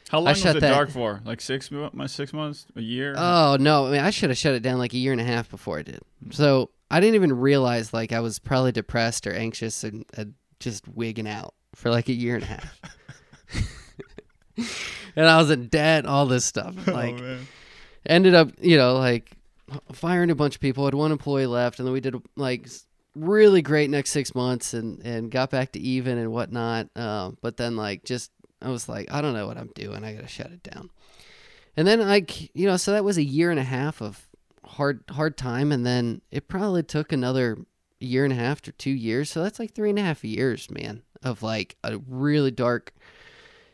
[0.10, 1.22] How long was shut it that- dark for?
[1.26, 3.14] Like six my six months, a year?
[3.18, 3.88] Oh no!
[3.88, 5.80] I mean, I should have shut it down like a year and a half before
[5.80, 6.00] I did.
[6.32, 10.88] So I didn't even realize like I was probably depressed or anxious and, and just
[10.88, 12.80] wigging out for like a year and a half.
[15.16, 16.76] and I was in debt, all this stuff.
[16.88, 17.48] Like oh, man.
[18.06, 19.32] ended up, you know, like
[19.92, 20.84] firing a bunch of people.
[20.84, 22.68] I had one employee left, and then we did like
[23.16, 26.90] really great next six months, and and got back to even and whatnot.
[26.96, 30.04] Um, but then like just I was like, I don't know what I'm doing.
[30.04, 30.90] I gotta shut it down.
[31.76, 34.28] And then like you know, so that was a year and a half of
[34.66, 37.58] hard hard time, and then it probably took another
[38.00, 39.30] year and a half to two years.
[39.30, 42.94] So that's like three and a half years, man, of like a really dark,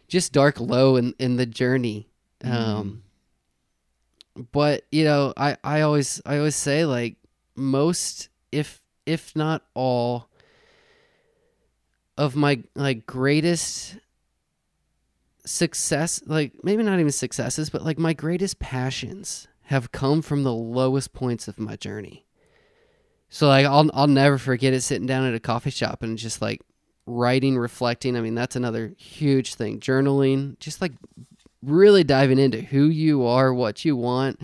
[0.07, 2.09] just dark low in in the journey.
[2.43, 3.03] Um,
[4.51, 7.17] but you know, I I always I always say like
[7.55, 10.27] most, if if not all,
[12.17, 13.97] of my like greatest
[15.45, 20.53] success like maybe not even successes but like my greatest passions have come from the
[20.53, 22.25] lowest points of my journey.
[23.29, 26.41] So like I'll I'll never forget it sitting down at a coffee shop and just
[26.41, 26.61] like
[27.05, 28.15] writing reflecting.
[28.15, 29.79] I mean that's another huge thing.
[29.79, 30.91] Journaling just like
[31.63, 34.41] really diving into who you are what you want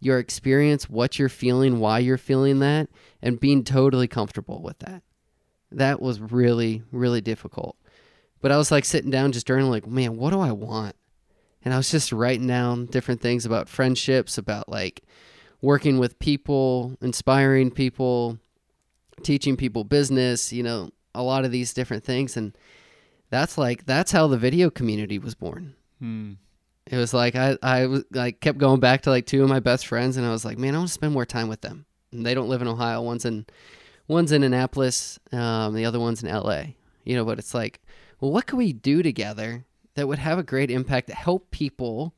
[0.00, 2.88] your experience what you're feeling why you're feeling that
[3.20, 5.02] and being totally comfortable with that
[5.70, 7.76] that was really really difficult
[8.42, 10.96] but I was like sitting down just journaling, like, man, what do I want?
[11.64, 15.02] And I was just writing down different things about friendships, about like
[15.62, 18.38] working with people, inspiring people,
[19.22, 22.36] teaching people business, you know, a lot of these different things.
[22.36, 22.52] And
[23.30, 25.74] that's like, that's how the video community was born.
[26.00, 26.32] Hmm.
[26.92, 29.60] It was like, I, I was like, kept going back to like two of my
[29.60, 31.86] best friends, and I was like, man, I want to spend more time with them.
[32.12, 33.00] And they don't live in Ohio.
[33.00, 33.46] One's in,
[34.08, 36.64] one's in Annapolis, um, the other one's in LA,
[37.04, 37.80] you know, but it's like,
[38.20, 42.14] well, what can we do together that would have a great impact to help people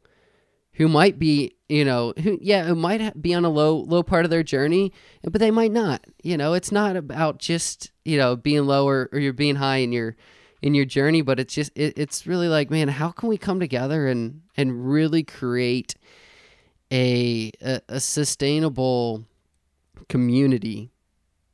[0.73, 4.25] who might be, you know, who yeah, who might be on a low low part
[4.25, 6.05] of their journey, but they might not.
[6.25, 9.77] You know, it's not about just you know being low or, or you're being high
[9.77, 10.17] in your
[10.65, 13.61] in your journey, but it's just it, it's really like, man, how can we come
[13.61, 15.95] together and and really create
[16.91, 19.27] a, a, a sustainable
[20.09, 20.91] community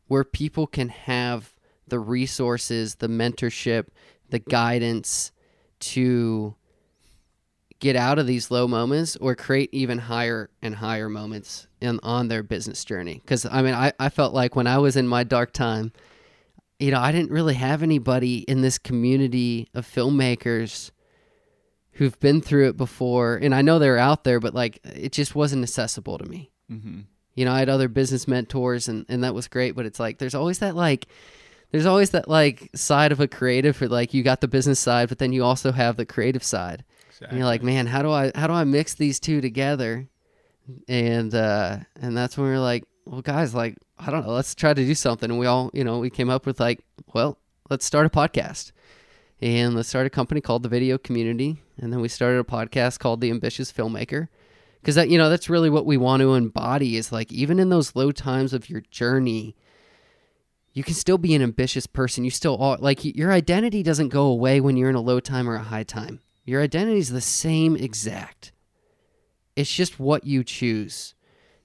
[0.06, 1.54] where people can have
[1.88, 3.88] the resources, the mentorship,
[4.28, 5.32] the guidance
[5.80, 6.54] to
[7.80, 12.28] get out of these low moments or create even higher and higher moments in, on
[12.28, 13.20] their business journey.
[13.24, 15.90] Because I mean, I, I felt like when I was in my dark time,
[16.80, 20.90] you know, I didn't really have anybody in this community of filmmakers
[21.92, 23.36] who've been through it before.
[23.36, 26.50] And I know they're out there, but like it just wasn't accessible to me.
[26.70, 27.00] Mm-hmm.
[27.34, 30.18] You know, I had other business mentors and, and that was great, but it's like
[30.18, 31.06] there's always that like
[31.70, 35.08] there's always that like side of a creative for like you got the business side,
[35.08, 36.84] but then you also have the creative side.
[37.28, 40.08] And you're like, man, how do I how do I mix these two together?
[40.88, 44.72] And uh and that's when we're like, well guys, like, I don't know, let's try
[44.72, 45.30] to do something.
[45.30, 46.80] And we all, you know, we came up with like,
[47.12, 48.72] well, let's start a podcast.
[49.42, 51.62] And let's start a company called the Video Community.
[51.78, 54.28] And then we started a podcast called The Ambitious Filmmaker.
[54.80, 57.68] Because that, you know, that's really what we want to embody is like even in
[57.68, 59.54] those low times of your journey,
[60.72, 62.24] you can still be an ambitious person.
[62.24, 65.48] You still are like your identity doesn't go away when you're in a low time
[65.48, 66.20] or a high time.
[66.44, 68.52] Your identity is the same exact.
[69.56, 71.14] It's just what you choose.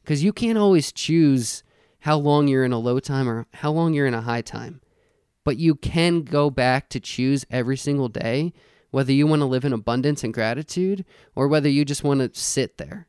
[0.03, 1.63] Because you can't always choose
[2.05, 4.79] how long you're in a low time or how long you're in a high time.
[5.43, 8.53] But you can go back to choose every single day
[8.91, 11.03] whether you want to live in abundance and gratitude
[11.35, 13.07] or whether you just want to sit there.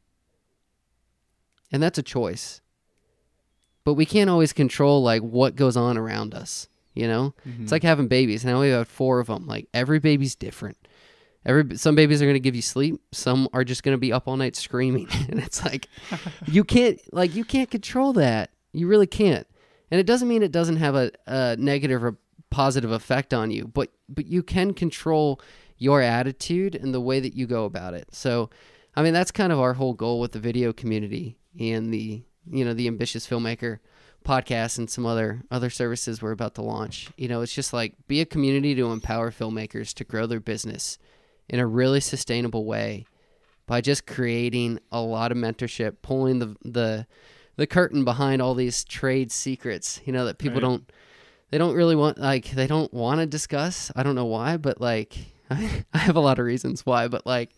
[1.71, 2.63] And that's a choice.
[3.85, 7.35] But we can't always control like what goes on around us, you know?
[7.47, 7.65] Mm-hmm.
[7.65, 8.47] It's like having babies.
[8.47, 9.47] Now we have four of them.
[9.47, 10.79] Like every baby's different.
[11.45, 14.11] Every some babies are going to give you sleep, some are just going to be
[14.11, 15.07] up all night screaming.
[15.29, 15.87] and it's like
[16.47, 18.53] you can't like you can't control that.
[18.77, 19.47] You really can't.
[19.91, 22.19] And it doesn't mean it doesn't have a, a negative or
[22.51, 25.41] positive effect on you, but but you can control
[25.79, 28.15] your attitude and the way that you go about it.
[28.15, 28.51] So,
[28.95, 32.65] I mean, that's kind of our whole goal with the video community and the, you
[32.65, 33.79] know, the ambitious filmmaker
[34.25, 37.09] podcast and some other other services we're about to launch.
[37.17, 40.99] You know, it's just like be a community to empower filmmakers to grow their business
[41.49, 43.07] in a really sustainable way
[43.67, 47.07] by just creating a lot of mentorship, pulling the the
[47.57, 50.69] the curtain behind all these trade secrets, you know, that people right.
[50.69, 50.93] don't
[51.51, 53.91] they don't really want like they don't want to discuss.
[53.97, 55.17] I don't know why, but like
[55.51, 57.51] I, have a lot of reasons why, but like,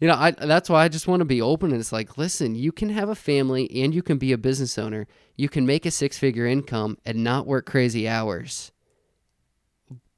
[0.00, 2.54] you know, I that's why I just want to be open and it's like, listen,
[2.54, 5.06] you can have a family and you can be a business owner.
[5.36, 8.70] You can make a six-figure income and not work crazy hours.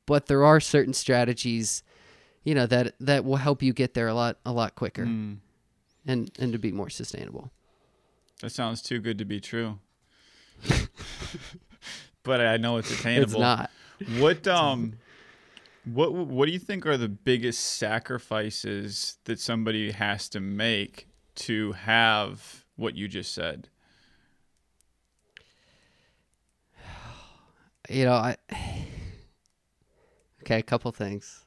[0.04, 1.82] But there are certain strategies,
[2.44, 5.04] you know, that that will help you get there a lot a lot quicker.
[5.04, 5.38] Mm.
[6.06, 7.50] And and to be more sustainable.
[8.42, 9.78] That sounds too good to be true.
[12.22, 13.32] but I know it's attainable.
[13.32, 13.70] It's not.
[14.18, 14.94] What um
[15.84, 21.72] what What do you think are the biggest sacrifices that somebody has to make to
[21.72, 23.68] have what you just said?
[27.88, 28.36] You know, I
[30.42, 31.44] okay, a couple things.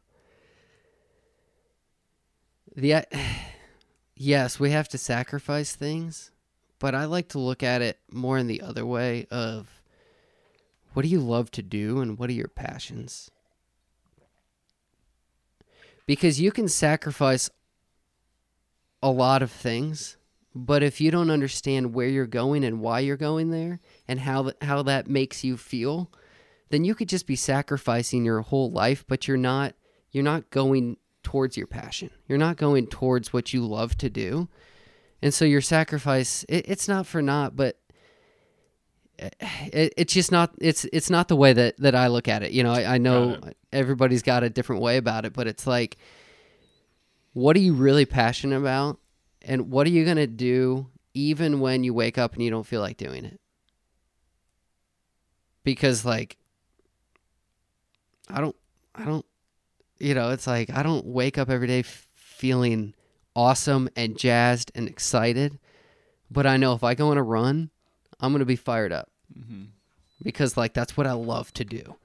[2.78, 3.04] The
[4.15, 6.32] yes, we have to sacrifice things,
[6.79, 9.81] but I like to look at it more in the other way of
[10.93, 13.29] what do you love to do and what are your passions?
[16.09, 17.51] because you can sacrifice
[19.03, 20.17] a lot of things
[20.55, 24.41] but if you don't understand where you're going and why you're going there and how
[24.41, 26.11] th- how that makes you feel
[26.71, 29.75] then you could just be sacrificing your whole life but you're not
[30.09, 34.49] you're not going towards your passion you're not going towards what you love to do
[35.21, 37.79] and so your sacrifice it, it's not for naught but
[39.19, 42.51] it, it's just not it's it's not the way that that I look at it.
[42.51, 43.39] You know, I, I know
[43.71, 45.97] everybody's got a different way about it, but it's like,
[47.34, 48.99] what are you really passionate about,
[49.41, 52.82] and what are you gonna do even when you wake up and you don't feel
[52.82, 53.39] like doing it?
[55.63, 56.38] Because like,
[58.29, 58.55] I don't,
[58.95, 59.25] I don't,
[59.99, 62.93] you know, it's like I don't wake up every day f- feeling
[63.39, 65.58] awesome and jazzed and excited,
[66.30, 67.69] but I know if I go on a run
[68.19, 69.65] I'm gonna be fired up mm-hmm.
[70.23, 71.95] because like that's what I love to do.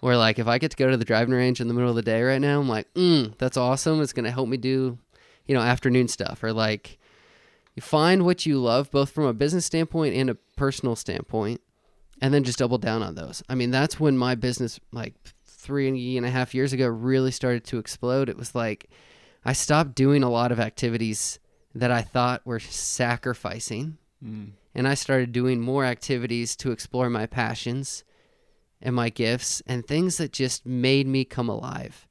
[0.00, 1.96] Or like if I get to go to the driving range in the middle of
[1.96, 4.00] the day right now, I'm like, mm, that's awesome.
[4.00, 4.98] It's gonna help me do,
[5.46, 6.42] you know, afternoon stuff.
[6.42, 6.98] Or like,
[7.76, 11.60] you find what you love both from a business standpoint and a personal standpoint,
[12.20, 13.42] and then just double down on those.
[13.48, 15.14] I mean, that's when my business like
[15.46, 18.28] three and a half years ago really started to explode.
[18.28, 18.90] It was like
[19.44, 21.38] I stopped doing a lot of activities
[21.74, 23.98] that I thought were sacrificing.
[24.24, 28.04] Mm and I started doing more activities to explore my passions
[28.80, 32.06] and my gifts and things that just made me come alive.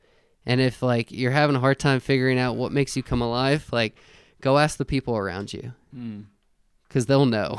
[0.46, 3.67] And if like you're having a hard time figuring out what makes you come alive,
[3.72, 3.98] like
[4.41, 5.74] go ask the people around you.
[5.96, 6.26] Mm.
[6.89, 7.58] Cuz they'll know.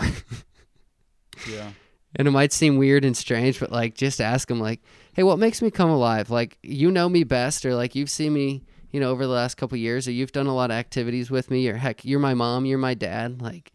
[1.50, 1.72] yeah.
[2.14, 4.80] And it might seem weird and strange, but like just ask them like,
[5.14, 8.34] "Hey, what makes me come alive?" Like you know me best or like you've seen
[8.34, 11.30] me, you know, over the last couple years or you've done a lot of activities
[11.30, 11.66] with me.
[11.68, 13.72] Or heck, you're my mom, you're my dad, like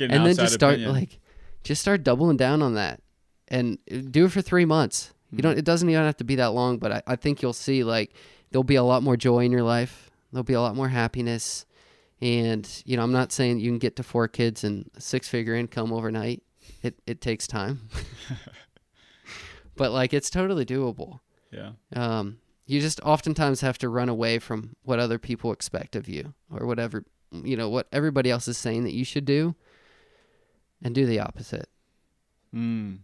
[0.00, 0.92] and then just start opinion.
[0.92, 1.18] like
[1.62, 3.00] just start doubling down on that
[3.48, 3.78] and
[4.10, 5.12] do it for three months.
[5.30, 5.58] You don't hmm.
[5.58, 8.14] it doesn't even have to be that long but I, I think you'll see like
[8.50, 10.10] there'll be a lot more joy in your life.
[10.32, 11.66] There'll be a lot more happiness.
[12.22, 15.54] And you know i'm not saying you can get to four kids and six figure
[15.54, 16.42] income overnight.
[16.82, 17.88] It, it takes time.
[19.76, 21.20] But like it's totally doable.
[21.52, 21.72] Yeah.
[21.92, 26.34] Um you just oftentimes have to run away from what other people expect of you
[26.50, 29.54] or whatever you know what everybody else is saying that you should do
[30.82, 31.68] and do the opposite.
[32.54, 32.98] Mm.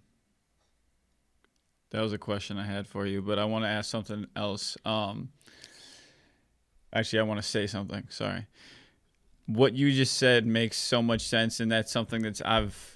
[1.91, 4.77] that was a question i had for you but i want to ask something else.
[4.85, 5.31] Um
[6.93, 8.47] actually i want to say something sorry.
[9.47, 12.92] What you just said makes so much sense and that's something that's i've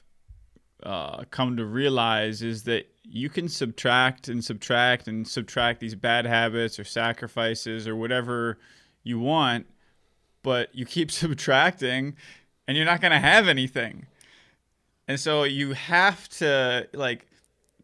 [0.82, 6.26] uh, come to realize is that you can subtract and subtract and subtract these bad
[6.26, 8.58] habits or sacrifices or whatever
[9.02, 9.66] you want,
[10.42, 12.16] but you keep subtracting
[12.66, 14.06] and you're not going to have anything.
[15.08, 17.26] And so you have to like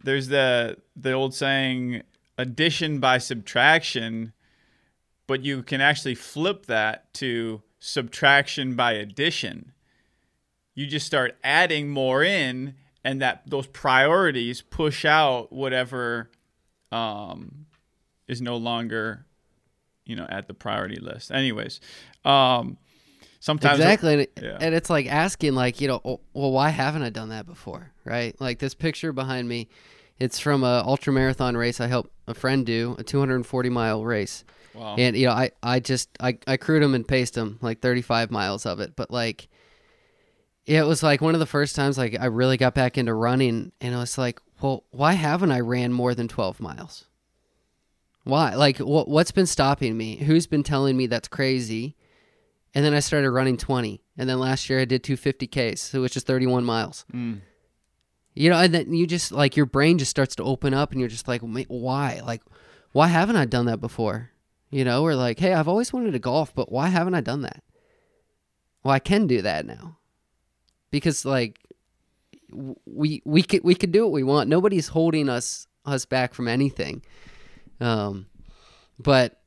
[0.02, 2.02] there's the the old saying
[2.36, 4.32] addition by subtraction,
[5.26, 9.72] but you can actually flip that to subtraction by addition.
[10.74, 12.74] You just start adding more in
[13.04, 16.30] and that those priorities push out whatever
[16.90, 17.66] um,
[18.28, 19.26] is no longer
[20.04, 21.30] you know at the priority list.
[21.30, 21.80] Anyways
[22.24, 22.76] um,
[23.40, 24.14] sometimes exactly.
[24.14, 24.58] And, yeah.
[24.60, 27.92] and it's like asking like you know oh, well why haven't i done that before?
[28.04, 28.38] Right?
[28.40, 29.68] Like this picture behind me
[30.18, 34.44] it's from a ultra marathon race i helped a friend do a 240 mile race.
[34.74, 34.96] Wow.
[34.96, 38.30] and you know i i just i i crewed him and paced him like 35
[38.30, 38.96] miles of it.
[38.96, 39.48] But like
[40.66, 43.72] it was like one of the first times like I really got back into running
[43.80, 47.06] and it was like, well, why haven't I ran more than 12 miles?
[48.24, 48.54] Why?
[48.54, 50.16] Like what what's been stopping me?
[50.16, 51.96] Who's been telling me that's crazy?
[52.74, 54.00] And then I started running 20.
[54.16, 57.04] And then last year I did 250Ks, so which is 31 miles.
[57.12, 57.40] Mm.
[58.34, 61.00] You know, and then you just like your brain just starts to open up and
[61.00, 62.20] you're just like, why?
[62.24, 62.42] Like
[62.92, 64.30] why haven't I done that before?
[64.70, 67.42] You know, or like, hey, I've always wanted to golf, but why haven't I done
[67.42, 67.62] that?
[68.84, 69.98] Well, I can do that now
[70.92, 71.58] because like
[72.52, 74.48] we we could we could do what we want.
[74.48, 77.02] Nobody's holding us us back from anything.
[77.80, 78.26] Um,
[79.00, 79.40] but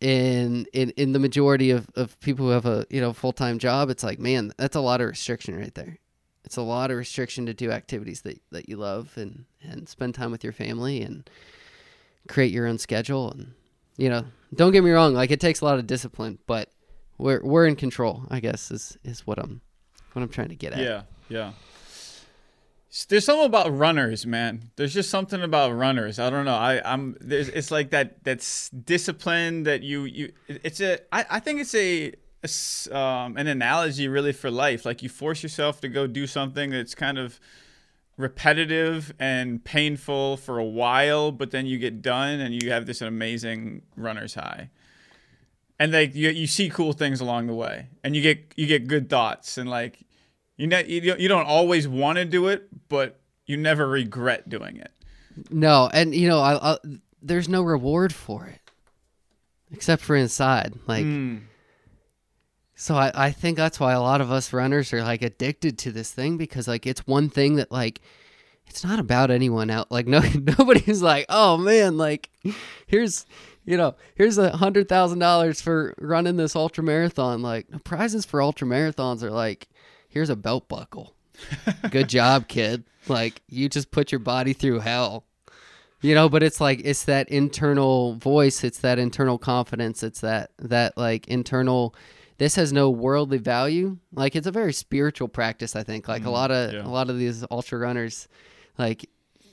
[0.00, 3.58] in in in the majority of, of people who have a you know full time
[3.58, 5.98] job, it's like man, that's a lot of restriction right there.
[6.44, 10.14] It's a lot of restriction to do activities that, that you love and and spend
[10.14, 11.28] time with your family and
[12.26, 13.54] create your own schedule and
[13.96, 14.24] you know
[14.54, 16.68] don't get me wrong like it takes a lot of discipline but
[17.16, 19.62] we're we're in control I guess is is what I'm
[20.18, 20.80] what I'm trying to get at.
[20.80, 21.52] Yeah, yeah.
[23.08, 24.70] There's something about runners, man.
[24.76, 26.18] There's just something about runners.
[26.18, 26.56] I don't know.
[26.56, 27.16] I, I'm.
[27.20, 28.24] There's, it's like that.
[28.24, 30.04] That's discipline that you.
[30.04, 30.32] You.
[30.48, 30.98] It's a.
[31.12, 32.12] I, I think it's a.
[32.12, 34.84] a um, an analogy really for life.
[34.84, 37.38] Like you force yourself to go do something that's kind of
[38.16, 43.00] repetitive and painful for a while, but then you get done and you have this
[43.00, 44.70] amazing runner's high
[45.78, 48.86] and like you, you see cool things along the way and you get you get
[48.86, 50.00] good thoughts and like
[50.58, 54.92] you know you don't always want to do it but you never regret doing it
[55.50, 56.78] no and you know I, I,
[57.22, 58.60] there's no reward for it
[59.72, 61.40] except for inside like mm.
[62.74, 65.92] so I, I think that's why a lot of us runners are like addicted to
[65.92, 68.00] this thing because like it's one thing that like
[68.66, 72.30] it's not about anyone out like no nobody's like oh man like
[72.86, 73.24] here's
[73.68, 77.42] you know, here's a hundred thousand dollars for running this ultra marathon.
[77.42, 79.68] Like prizes for ultra marathons are like,
[80.08, 81.14] here's a belt buckle.
[81.90, 82.84] Good job, kid.
[83.06, 85.24] Like you just put your body through hell.
[86.00, 90.50] You know, but it's like it's that internal voice, it's that internal confidence, it's that
[90.58, 91.94] that like internal
[92.38, 93.98] this has no worldly value.
[94.12, 96.06] Like it's a very spiritual practice, I think.
[96.06, 96.86] Like mm, a lot of yeah.
[96.86, 98.28] a lot of these ultra runners
[98.78, 99.08] like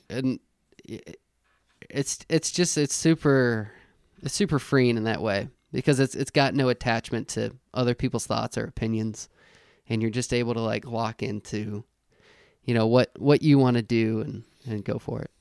[0.09, 0.39] and
[1.89, 3.71] it's it's just it's super
[4.21, 8.27] it's super freeing in that way because it's it's got no attachment to other people's
[8.27, 9.29] thoughts or opinions,
[9.89, 11.83] and you're just able to like lock into,
[12.63, 15.31] you know, what what you want to do and and go for it.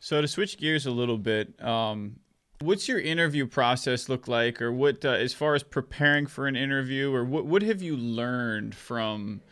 [0.00, 2.20] So to switch gears a little bit, um,
[2.60, 6.56] what's your interview process look like, or what uh, as far as preparing for an
[6.56, 9.42] interview, or what what have you learned from,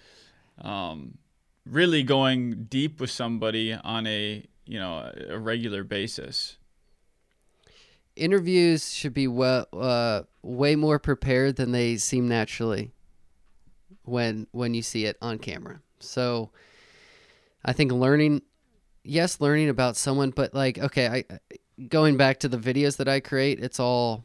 [0.60, 1.18] um,
[1.66, 6.56] really going deep with somebody on a you know a regular basis?
[8.16, 12.92] interviews should be well, uh, way more prepared than they seem naturally
[14.04, 15.80] when when you see it on camera.
[16.00, 16.50] So
[17.64, 18.42] I think learning
[19.02, 21.38] yes, learning about someone, but like okay, I
[21.88, 24.24] going back to the videos that I create, it's all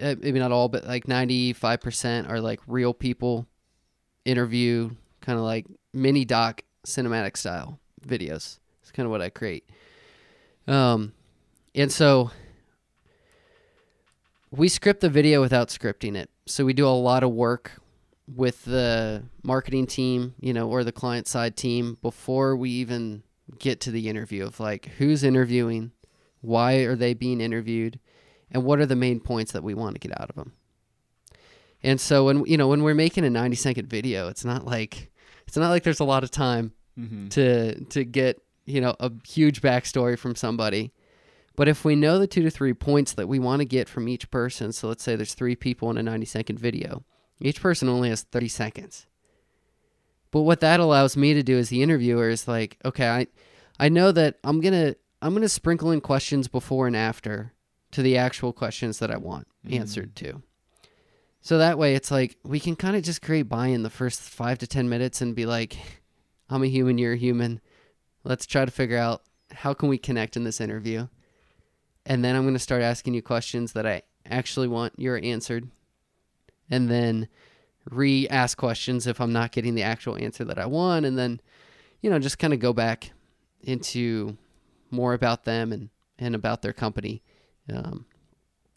[0.00, 3.46] uh, maybe not all, but like 95% are like real people
[4.24, 4.90] interview
[5.20, 8.58] kind of like mini doc cinematic style videos.
[8.82, 9.68] It's kind of what I create.
[10.66, 11.12] Um
[11.74, 12.30] and so
[14.50, 16.30] we script the video without scripting it.
[16.46, 17.72] So we do a lot of work
[18.26, 23.22] with the marketing team, you know, or the client side team before we even
[23.58, 25.92] get to the interview of like who's interviewing,
[26.40, 27.98] why are they being interviewed,
[28.50, 30.52] and what are the main points that we want to get out of them.
[31.82, 35.10] And so when you know when we're making a 90 second video, it's not like
[35.46, 37.28] it's not like there's a lot of time mm-hmm.
[37.28, 40.92] to to get, you know, a huge backstory from somebody
[41.56, 44.08] but if we know the two to three points that we want to get from
[44.08, 47.04] each person, so let's say there's three people in a 90 second video,
[47.44, 49.06] each person only has 30 seconds.
[50.30, 53.26] But what that allows me to do as the interviewer is like, okay, I
[53.78, 57.52] I know that I'm gonna I'm gonna sprinkle in questions before and after
[57.92, 59.78] to the actual questions that I want Mhm.
[59.80, 60.42] answered to.
[61.40, 64.58] So that way it's like we can kind of just create buy-in the first five
[64.58, 65.76] to ten minutes and be like,
[66.48, 67.60] I'm a human, you're a human.
[68.24, 69.22] Let's try to figure out
[69.52, 71.06] how can we connect in this interview.
[72.06, 75.70] And then I'm gonna start asking you questions that I actually want your answered.
[76.70, 77.28] And then
[77.90, 81.40] re ask questions if I'm not getting the actual answer that I want, and then,
[82.00, 83.12] you know, just kind of go back
[83.62, 84.36] into
[84.90, 87.22] more about them and, and about their company.
[87.72, 88.06] Um,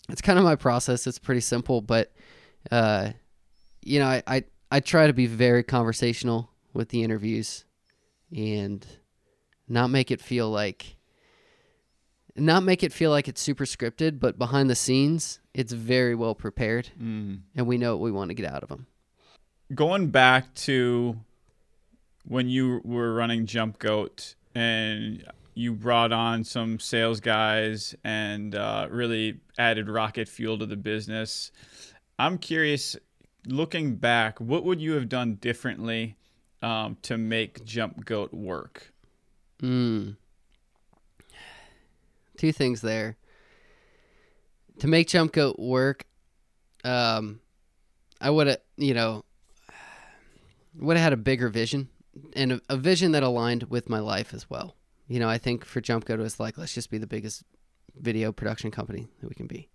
[0.10, 1.08] it's kind of my process.
[1.08, 2.14] It's pretty simple, but,
[2.72, 3.12] uh,
[3.82, 7.66] you know, I, I, I try to be very conversational with the interviews
[8.36, 8.86] and
[9.68, 10.97] not make it feel like
[12.38, 16.36] not make it feel like it's super scripted, but behind the scenes, it's very well
[16.36, 17.42] prepared, Mm.
[17.56, 18.88] and we know what we want to get out of them.
[19.76, 21.18] going back to
[22.26, 25.24] when you were running Jump Goat and
[25.56, 31.52] you brought on some sales guys and uh, really added rocket fuel to the business.
[32.20, 32.96] I'm curious,
[33.46, 36.16] looking back, what would you have done differently
[36.62, 38.94] um, to make Jump Goat work?
[39.62, 40.16] Mm.
[42.38, 43.18] Two things there.
[44.80, 46.06] To make Jump Goat work,
[46.84, 47.40] um,
[48.22, 49.26] I would have, you know,
[50.76, 51.90] would have had a bigger vision
[52.34, 54.76] and a, a vision that aligned with my life as well.
[55.08, 57.44] You know, I think for Jump Goat it was like, let's just be the biggest
[58.00, 59.70] video production company that we can be.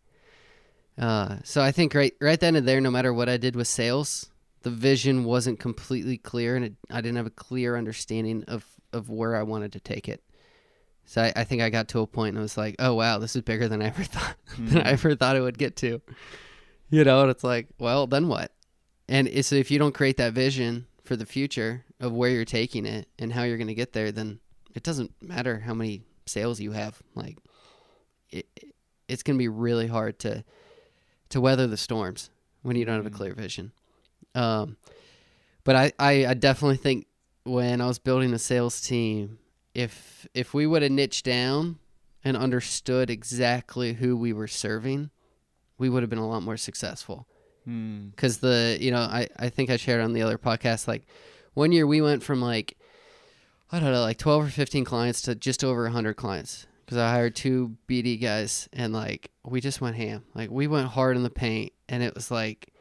[0.98, 3.66] Uh, so I think right, right then and there, no matter what I did with
[3.66, 4.30] sales,
[4.62, 9.08] the vision wasn't completely clear, and it, I didn't have a clear understanding of of
[9.08, 10.22] where I wanted to take it.
[11.04, 13.18] So I, I think I got to a point and I was like, oh wow,
[13.18, 16.00] this is bigger than I ever thought than I ever thought it would get to.
[16.90, 18.52] You know, and it's like, well, then what?
[19.08, 22.86] And it's if you don't create that vision for the future of where you're taking
[22.86, 24.40] it and how you're going to get there, then
[24.74, 27.02] it doesn't matter how many sales you have.
[27.14, 27.38] Like,
[28.30, 28.46] it,
[29.08, 30.44] it's going to be really hard to
[31.30, 32.30] to weather the storms
[32.62, 33.14] when you don't have a Mhm.
[33.16, 33.72] clear vision.
[34.34, 34.76] Um,
[35.64, 37.06] but I, I, I definitely think
[37.44, 39.38] when I was building a sales team,
[39.74, 41.78] if if we would have niched down
[42.24, 45.10] and understood exactly who we were serving,
[45.78, 47.26] we would have been a lot more successful.
[47.64, 48.08] Hmm.
[48.08, 51.04] Because the you know I I think I shared on the other podcast like
[51.54, 52.76] one year we went from like
[53.70, 57.10] I don't know like twelve or fifteen clients to just over hundred clients because I
[57.10, 61.22] hired two BD guys and like we just went ham like we went hard in
[61.22, 62.72] the paint and it was like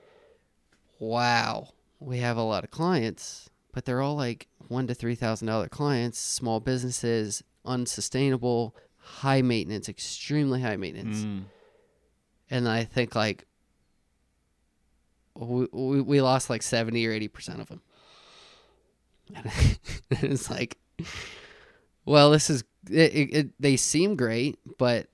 [0.99, 1.69] wow
[1.99, 5.67] we have a lot of clients but they're all like one to three thousand dollar
[5.67, 11.23] clients small businesses unsustainable high maintenance extremely high maintenance.
[11.23, 11.39] Hmm.
[12.49, 13.45] and I think like
[15.35, 17.81] we, we, we lost like 70 or 80 percent of them
[19.35, 20.77] and it's like
[22.05, 25.07] well this is it, it, it, they seem great but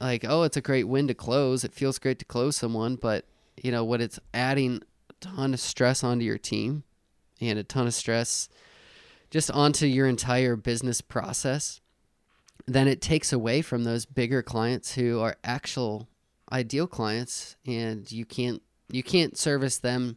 [0.00, 1.64] like oh it's a great win to close.
[1.64, 3.24] It feels great to close someone but
[3.62, 6.82] you know what it's adding a ton of stress onto your team
[7.40, 8.48] and a ton of stress
[9.36, 11.82] just onto your entire business process
[12.64, 16.08] then it takes away from those bigger clients who are actual
[16.50, 20.16] ideal clients and you can't you can't service them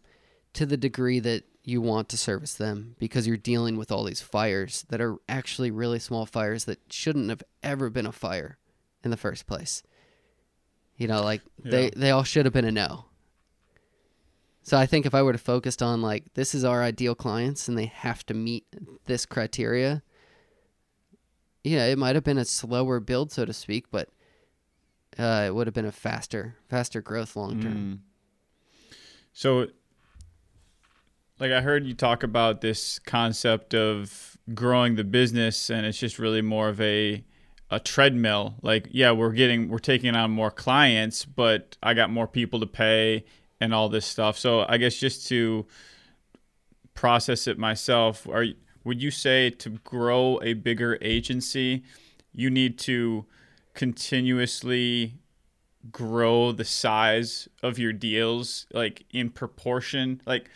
[0.54, 4.22] to the degree that you want to service them because you're dealing with all these
[4.22, 8.58] fires that are actually really small fires that shouldn't have ever been a fire
[9.04, 9.84] in the first place.
[10.96, 13.09] You know, like they they all should have been a no.
[14.62, 17.68] So I think if I were to focused on like this is our ideal clients
[17.68, 18.66] and they have to meet
[19.06, 20.04] this criteria,
[21.64, 24.10] yeah, it might have been a slower build so to speak, but
[25.18, 27.74] uh, it would have been a faster faster growth long term.
[27.74, 28.96] Mm.
[29.34, 29.68] So,
[31.40, 36.20] like I heard you talk about this concept of growing the business, and it's just
[36.20, 37.24] really more of a
[37.72, 38.56] a treadmill.
[38.62, 42.68] Like, yeah, we're getting we're taking on more clients, but I got more people to
[42.68, 43.26] pay
[43.60, 44.38] and all this stuff.
[44.38, 45.66] So, I guess just to
[46.94, 48.46] process it myself, are
[48.84, 51.84] would you say to grow a bigger agency,
[52.34, 53.26] you need to
[53.74, 55.14] continuously
[55.92, 60.50] grow the size of your deals like in proportion like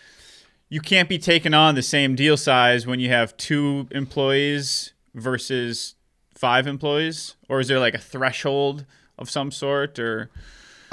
[0.67, 5.95] you can't be taking on the same deal size when you have two employees versus
[6.35, 8.85] five employees or is there like a threshold
[9.17, 10.29] of some sort or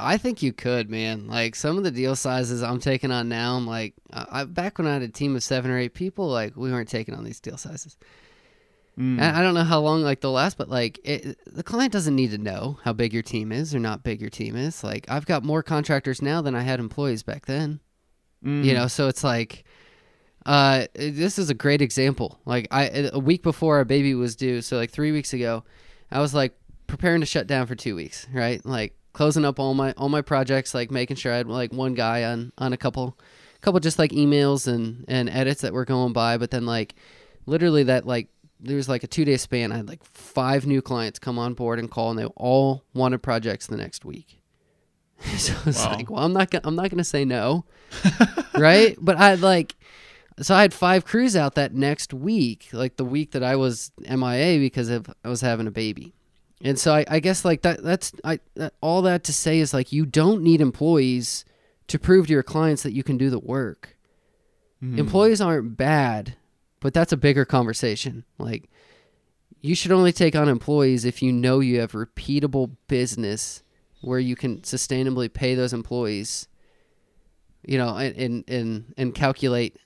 [0.01, 1.29] I think you could, man.
[1.29, 4.87] Like some of the deal sizes I'm taking on now, I'm like, I, back when
[4.87, 7.41] I had a team of seven or eight people, like we weren't taking on these
[7.41, 7.97] deal sizes.
[8.99, 9.21] Mm.
[9.21, 12.17] And I don't know how long like they'll last, but like it, the client doesn't
[12.17, 14.83] need to know how big your team is or not big your team is.
[14.83, 17.81] Like I've got more contractors now than I had employees back then.
[18.45, 18.65] Mm.
[18.65, 19.65] You know, so it's like
[20.47, 22.41] Uh, this is a great example.
[22.47, 25.65] Like I, a week before our baby was due, so like three weeks ago,
[26.11, 28.65] I was like preparing to shut down for two weeks, right?
[28.65, 31.95] Like closing up all my all my projects, like making sure I had like one
[31.95, 33.19] guy on on a couple,
[33.61, 36.37] couple just like emails and and edits that were going by.
[36.39, 36.95] But then like
[37.47, 38.29] literally that like
[38.61, 39.73] there was like a two day span.
[39.73, 43.23] I had like five new clients come on board and call, and they all wanted
[43.23, 44.37] projects the next week.
[45.37, 45.93] so it's Wow.
[45.97, 47.65] like, well, I'm not gonna I'm not gonna say no,
[48.57, 48.97] right?
[49.01, 49.77] But I like.
[50.41, 53.93] So I had five crews out that next week, like the week that I was
[53.99, 56.15] MIA because of I was having a baby.
[56.63, 59.73] And so I, I guess like that that's I that, all that to say is
[59.73, 61.45] like you don't need employees
[61.89, 63.97] to prove to your clients that you can do the work.
[64.81, 64.99] Hmm.
[64.99, 66.37] Employees aren't bad,
[66.81, 68.25] but that's a bigger conversation.
[68.39, 68.71] Like
[69.61, 73.63] you should only take on employees if you know you have repeatable business
[74.03, 76.47] where you can sustainably pay those employees.
[77.67, 79.77] You know, and and and, and calculate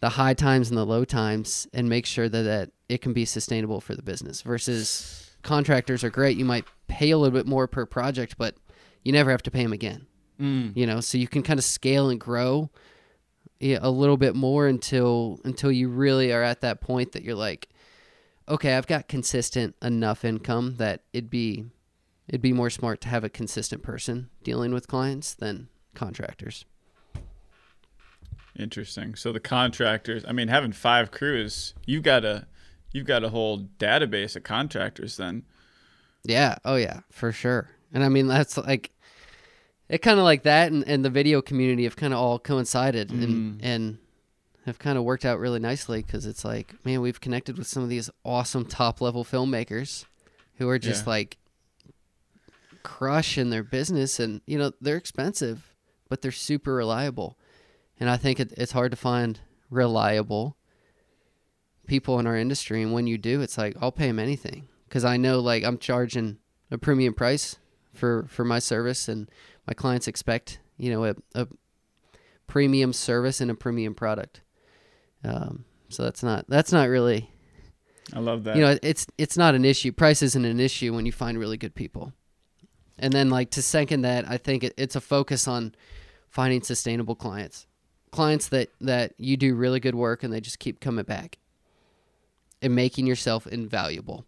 [0.00, 3.24] the high times and the low times and make sure that, that it can be
[3.24, 6.36] sustainable for the business versus contractors are great.
[6.36, 8.56] You might pay a little bit more per project, but
[9.04, 10.06] you never have to pay them again.
[10.40, 10.76] Mm.
[10.76, 12.70] You know, so you can kind of scale and grow
[13.60, 17.68] a little bit more until until you really are at that point that you're like,
[18.48, 21.64] okay, I've got consistent enough income that it'd be
[22.28, 26.64] it'd be more smart to have a consistent person dealing with clients than contractors.
[28.56, 29.14] Interesting.
[29.14, 32.46] So the contractors, I mean, having five crews, you've got a
[32.92, 35.44] you've got a whole database of contractors then.
[36.24, 36.56] Yeah.
[36.64, 37.70] Oh yeah, for sure.
[37.92, 38.90] And I mean that's like
[39.88, 43.10] it kind of like that and, and the video community have kind of all coincided
[43.10, 43.66] and mm-hmm.
[43.66, 43.98] and
[44.66, 47.82] have kind of worked out really nicely because it's like man we've connected with some
[47.82, 50.04] of these awesome top level filmmakers
[50.58, 51.10] who are just Yeah.
[51.10, 51.38] like
[52.82, 55.74] crushing their business and you know they're expensive
[56.10, 57.38] but they're super reliable
[57.98, 60.57] and i think it, it's hard to find reliable
[61.88, 64.68] people in our industry and when you do it's like i'll pay them anything.
[64.88, 66.38] Because i know like i'm charging
[66.70, 67.56] a premium price
[67.92, 69.28] for for my service and
[69.66, 71.48] my clients expect you know a, a
[72.46, 74.40] premium service and a premium product.
[75.24, 77.30] Um, so that's not that's not really
[78.12, 78.56] I love that.
[78.56, 79.92] you know it's it's not an issue.
[79.92, 82.12] Price isn't an issue when you find really good people.
[82.98, 85.74] And then like to second that i think it, it's a focus on
[86.28, 87.66] finding sustainable clients.
[88.10, 91.38] Clients that that you do really good work and they just keep coming back
[92.60, 94.26] and making yourself invaluable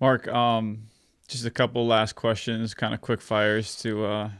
[0.00, 0.88] Mark, um,
[1.28, 4.30] just a couple last questions, kind of quick fires to uh,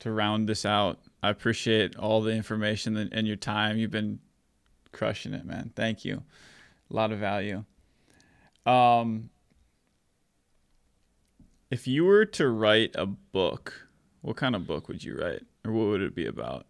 [0.00, 0.98] to round this out.
[1.22, 3.78] I appreciate all the information and, your time.
[3.78, 4.18] You've been
[4.92, 5.72] crushing it, man.
[5.76, 6.24] Thank you.
[6.90, 7.64] A lot of value.
[8.66, 9.30] Um,
[11.70, 13.88] if you were to write a book,
[14.22, 16.66] what kind of book would you write, or what would it be about?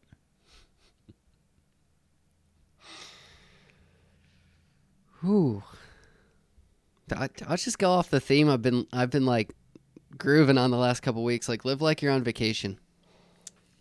[5.25, 5.63] Ooh.
[7.17, 9.55] I'll just go off the theme I've been I've been like
[10.17, 11.49] grooving on the last couple weeks.
[11.49, 12.79] Like live like you're on vacation.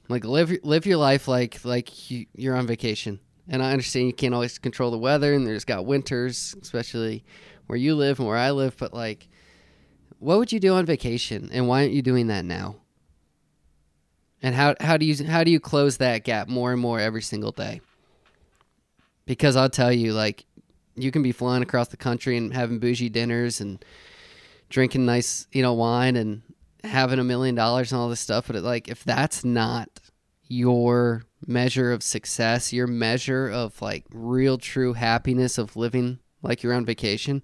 [0.08, 3.20] Like live live your life like like you, you're on vacation.
[3.48, 7.24] And I understand you can't always control the weather, and there's got winters, especially
[7.66, 8.78] where you live and where I live.
[8.78, 9.28] But like,
[10.20, 12.76] what would you do on vacation, and why aren't you doing that now?
[14.42, 17.24] And how how do you how do you close that gap more and more every
[17.24, 17.82] single day?
[19.26, 20.46] Because I'll tell you, like
[21.04, 23.84] you can be flying across the country and having bougie dinners and
[24.70, 26.42] drinking nice, you know, wine and
[26.84, 28.48] having a million dollars and all this stuff.
[28.48, 29.90] But it, like, if that's not
[30.48, 36.74] your measure of success, your measure of like real, true happiness of living like you're
[36.74, 37.44] on vacation,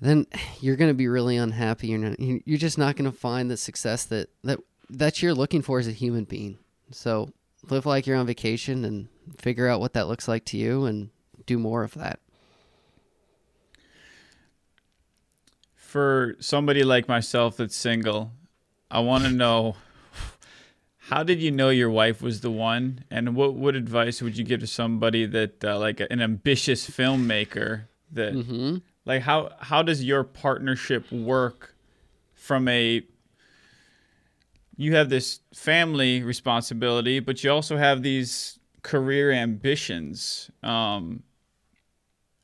[0.00, 0.26] then
[0.60, 1.88] you're going to be really unhappy.
[1.88, 4.58] You're not, you- you're just not going to find the success that, that,
[4.90, 6.58] that you're looking for as a human being.
[6.90, 7.32] So
[7.68, 9.08] live like you're on vacation and
[9.38, 11.10] figure out what that looks like to you and
[11.46, 12.18] do more of that.
[15.74, 18.32] For somebody like myself that's single,
[18.90, 19.76] I want to know
[21.08, 24.44] how did you know your wife was the one, and what what advice would you
[24.44, 28.76] give to somebody that uh, like an ambitious filmmaker that Mm-hmm.
[29.04, 31.74] like how how does your partnership work
[32.34, 33.02] from a
[34.76, 40.50] you have this family responsibility, but you also have these career ambitions.
[40.62, 41.22] Um,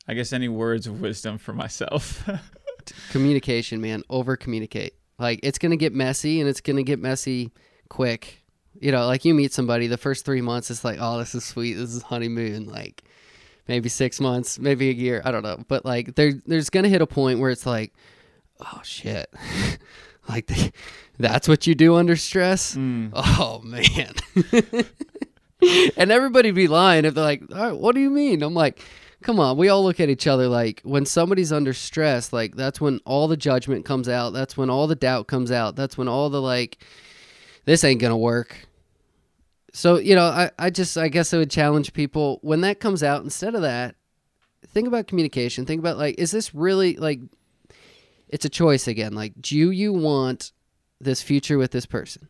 [0.09, 2.29] I guess any words of wisdom for myself.
[3.11, 4.03] Communication, man.
[4.09, 4.95] Over communicate.
[5.19, 7.53] Like it's gonna get messy and it's gonna get messy
[7.91, 8.43] quick.
[8.81, 11.45] You know, like you meet somebody, the first three months it's like, oh, this is
[11.45, 13.03] sweet, this is honeymoon, like
[13.67, 15.63] maybe six months, maybe a year, I don't know.
[15.69, 17.93] But like there there's gonna hit a point where it's like,
[18.61, 19.29] oh shit.
[20.29, 20.51] like
[21.19, 22.77] that's what you do under stress?
[22.77, 23.11] Mm.
[23.13, 24.15] Oh man.
[25.97, 28.43] and everybody be lying if they're like, all right, what do you mean?
[28.43, 28.81] I'm like,
[29.23, 29.57] come on.
[29.57, 33.29] We all look at each other like when somebody's under stress, like that's when all
[33.29, 34.33] the judgment comes out.
[34.33, 35.77] That's when all the doubt comes out.
[35.77, 36.79] That's when all the like,
[37.65, 38.57] this ain't to work.
[39.73, 43.03] So, you know, I, I just, I guess I would challenge people when that comes
[43.03, 43.97] out, instead of that,
[44.69, 45.67] think about communication.
[45.67, 47.21] Think about like, is this really like,
[48.29, 49.15] it's a choice again.
[49.15, 50.53] Like, do you want
[51.01, 52.29] this future with this person?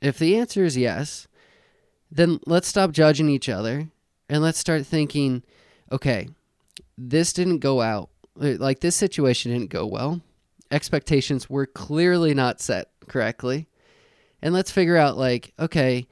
[0.00, 1.28] If the answer is yes,
[2.10, 3.88] then let's stop judging each other
[4.28, 5.42] and let's start thinking,
[5.92, 6.28] okay,
[6.96, 8.10] this didn't go out.
[8.40, 10.20] Uh, like this situation didn't go well.
[10.70, 13.68] Expectations were clearly not set correctly.
[14.42, 16.06] And let's figure out like, okay,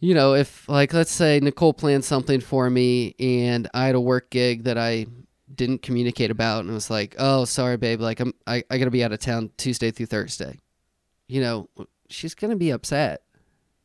[0.00, 4.00] you know, if like let's say Nicole planned something for me and I had a
[4.00, 5.06] work gig that I
[5.54, 8.90] didn't communicate about and was like, "Oh, sorry babe, like I'm I, I got to
[8.90, 10.58] be out of town Tuesday through Thursday."
[11.28, 11.68] You know,
[12.08, 13.22] she's going to be upset.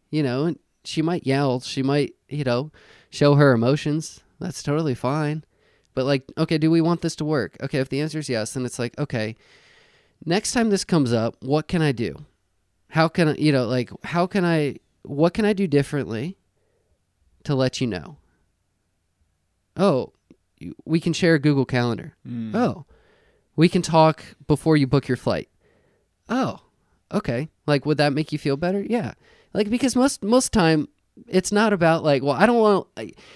[0.09, 0.55] You know,
[0.87, 2.71] she might yell, she might, you know,
[3.09, 4.21] show her emotions.
[4.39, 5.43] That's totally fine.
[5.93, 7.57] But like, okay, do we want this to work?
[7.61, 9.35] Okay, if the answer is yes, then it's like, okay,
[10.25, 12.25] next time this comes up, what can I do?
[12.89, 16.37] How can I, you know, like, how can I, what can I do differently
[17.43, 18.17] to let you know?
[19.75, 20.13] Oh,
[20.85, 22.15] we can share a Google Calendar.
[22.25, 22.55] Mm.
[22.55, 22.85] Oh,
[23.57, 25.49] we can talk before you book your flight.
[26.29, 26.61] Oh,
[27.11, 27.49] okay.
[27.65, 28.81] Like, would that make you feel better?
[28.81, 29.13] Yeah.
[29.57, 30.87] Like, because most most time
[31.27, 32.87] it's not about like, well, I don't want.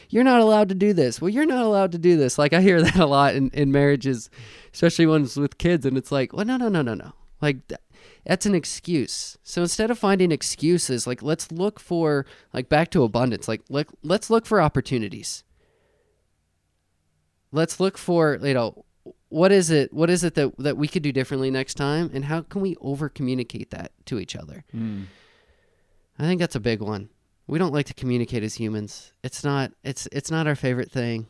[0.10, 1.20] You're not allowed to do this.
[1.20, 2.38] Well, you're not allowed to do this.
[2.38, 4.30] Like, I hear that a lot in in marriages,
[4.72, 7.14] especially ones with kids, and it's like, well, no, no, no, no, no.
[7.42, 7.68] Like.
[7.68, 7.82] Th-
[8.24, 9.40] that's an excuse.
[9.42, 13.48] So instead of finding excuses, like let's look for like back to abundance.
[13.48, 15.44] Like let, let's look for opportunities
[17.52, 18.86] let's look for you know
[19.30, 22.26] what is it what is it that that we could do differently next time and
[22.26, 25.06] how can we over communicate that to each other Mm.
[26.22, 27.10] I think that's a big one
[27.48, 31.28] we don't like to communicate as humans it's not it's it's not our favorite thing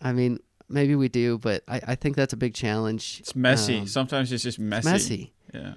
[0.00, 3.78] i mean maybe we do but i, I think that's a big challenge It's messy.
[3.80, 4.88] Um, Sometimes it's just messy.
[4.90, 5.74] messy Yeah.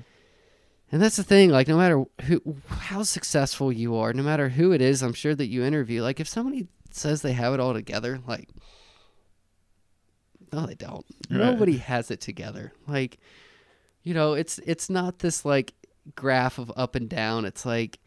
[0.91, 4.71] and that's the thing like no matter who how successful you are no matter who
[4.71, 7.73] it is i'm sure that you interview like if somebody says they have it all
[7.73, 8.49] together like
[10.51, 11.37] no they don't Right.
[11.39, 13.17] nobody has it together like
[14.03, 15.73] you know it's it's not this like
[16.15, 17.99] graph of up and down it's like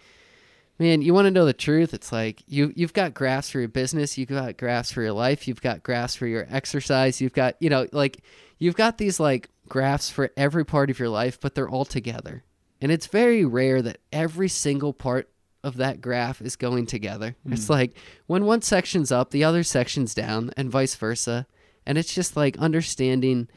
[0.79, 1.95] man you want to know the truth?
[1.95, 5.47] It's like you you've got graphs for your business you've got graphs for your life
[5.47, 8.23] you've got graphs for your exercise you've got you know like
[8.59, 12.45] you've got these like graphs for every part of your life but they're all together.
[12.81, 15.31] And it's very rare that every single part
[15.63, 17.37] of that graph is going together.
[17.47, 17.73] It's hmm.
[17.73, 17.97] like
[18.27, 21.47] when one section's up the other section's down and vice versa.
[21.87, 23.49] And it's just like understanding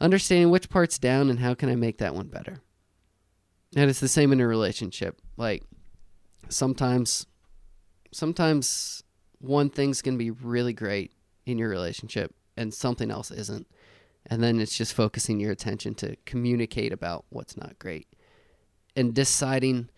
[0.00, 2.60] understanding which part's down and how can i make that one better.
[3.74, 5.20] And it's the same in a relationship.
[5.36, 5.64] Like
[6.48, 7.26] sometimes
[8.12, 9.02] sometimes
[9.38, 11.12] one thing's going to be really great
[11.44, 13.66] in your relationship and something else isn't.
[14.28, 18.08] And then it's just focusing your attention to communicate about what's not great
[18.96, 19.88] and deciding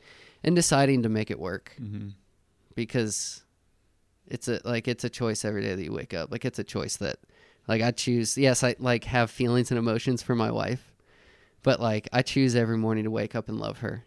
[0.44, 1.74] and deciding to make it work.
[1.80, 2.08] Mm-hmm.
[2.74, 3.42] because
[4.26, 6.30] it's a like it's a choice every day that you wake up.
[6.30, 7.18] Like it's a choice that
[7.68, 10.92] like i choose yes i like have feelings and emotions for my wife
[11.62, 14.04] but like i choose every morning to wake up and love her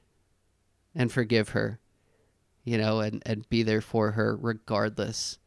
[0.96, 1.80] and forgive her
[2.64, 5.38] you know and and be there for her regardless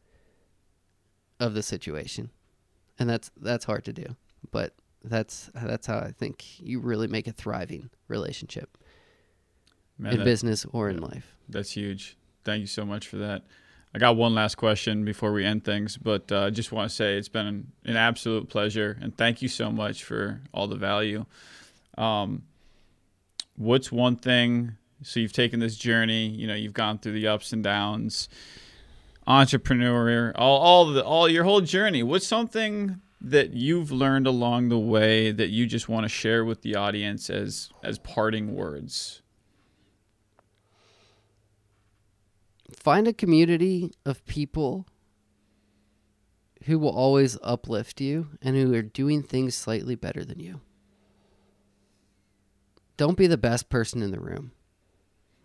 [1.40, 2.30] of the situation
[2.98, 4.16] and that's that's hard to do
[4.50, 8.78] but that's that's how i think you really make a thriving relationship
[9.98, 12.16] Man, in that- business or in life That's huge.
[12.44, 13.42] Thank you so much for that.
[13.94, 16.94] I got one last question before we end things, but uh, I just want to
[16.94, 20.76] say it's been an, an absolute pleasure, and thank you so much for all the
[20.76, 21.24] value.
[21.96, 22.42] Um,
[23.56, 24.76] what's one thing?
[25.05, 26.28] So you've taken this journey.
[26.28, 28.28] You know, you've gone through the ups and downs,
[29.26, 32.02] entrepreneur, all all the all your whole journey.
[32.02, 36.62] What's something that you've learned along the way that you just want to share with
[36.62, 39.22] the audience as as parting words?
[42.84, 44.86] find a community of people
[46.64, 50.61] who will always uplift you and who are doing things slightly better than you.
[52.96, 54.52] Don't be the best person in the room.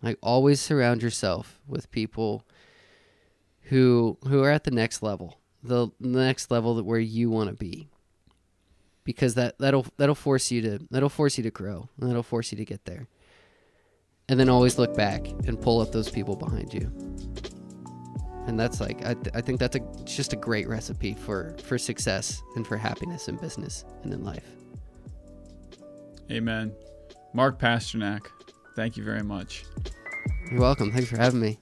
[0.02, 2.44] Like always surround yourself with people
[3.62, 5.38] who who are at the next level.
[5.62, 7.88] The next level that where you want to be.
[9.04, 11.88] Because that that'll that'll force you to that'll force you to grow.
[12.00, 13.06] And that'll force you to get there.
[14.28, 16.90] And then always look back and pull up those people behind you
[18.46, 21.76] and that's like I, th- I think that's a just a great recipe for for
[21.76, 24.46] success and for happiness in business and in life
[26.30, 26.72] Amen.
[27.32, 28.26] Mark Pasternak,
[28.80, 29.64] thank you very much.
[30.50, 31.58] you're welcome thanks for having me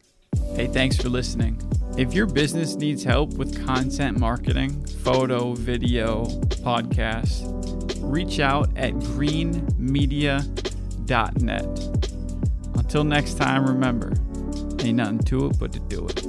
[0.54, 1.60] Hey, thanks for listening.
[1.96, 6.24] If your business needs help with content marketing, photo, video,
[6.62, 11.64] podcast, reach out at greenmedia.net.
[12.76, 14.08] Until next time, remember,
[14.80, 16.27] ain't nothing to it but to do it.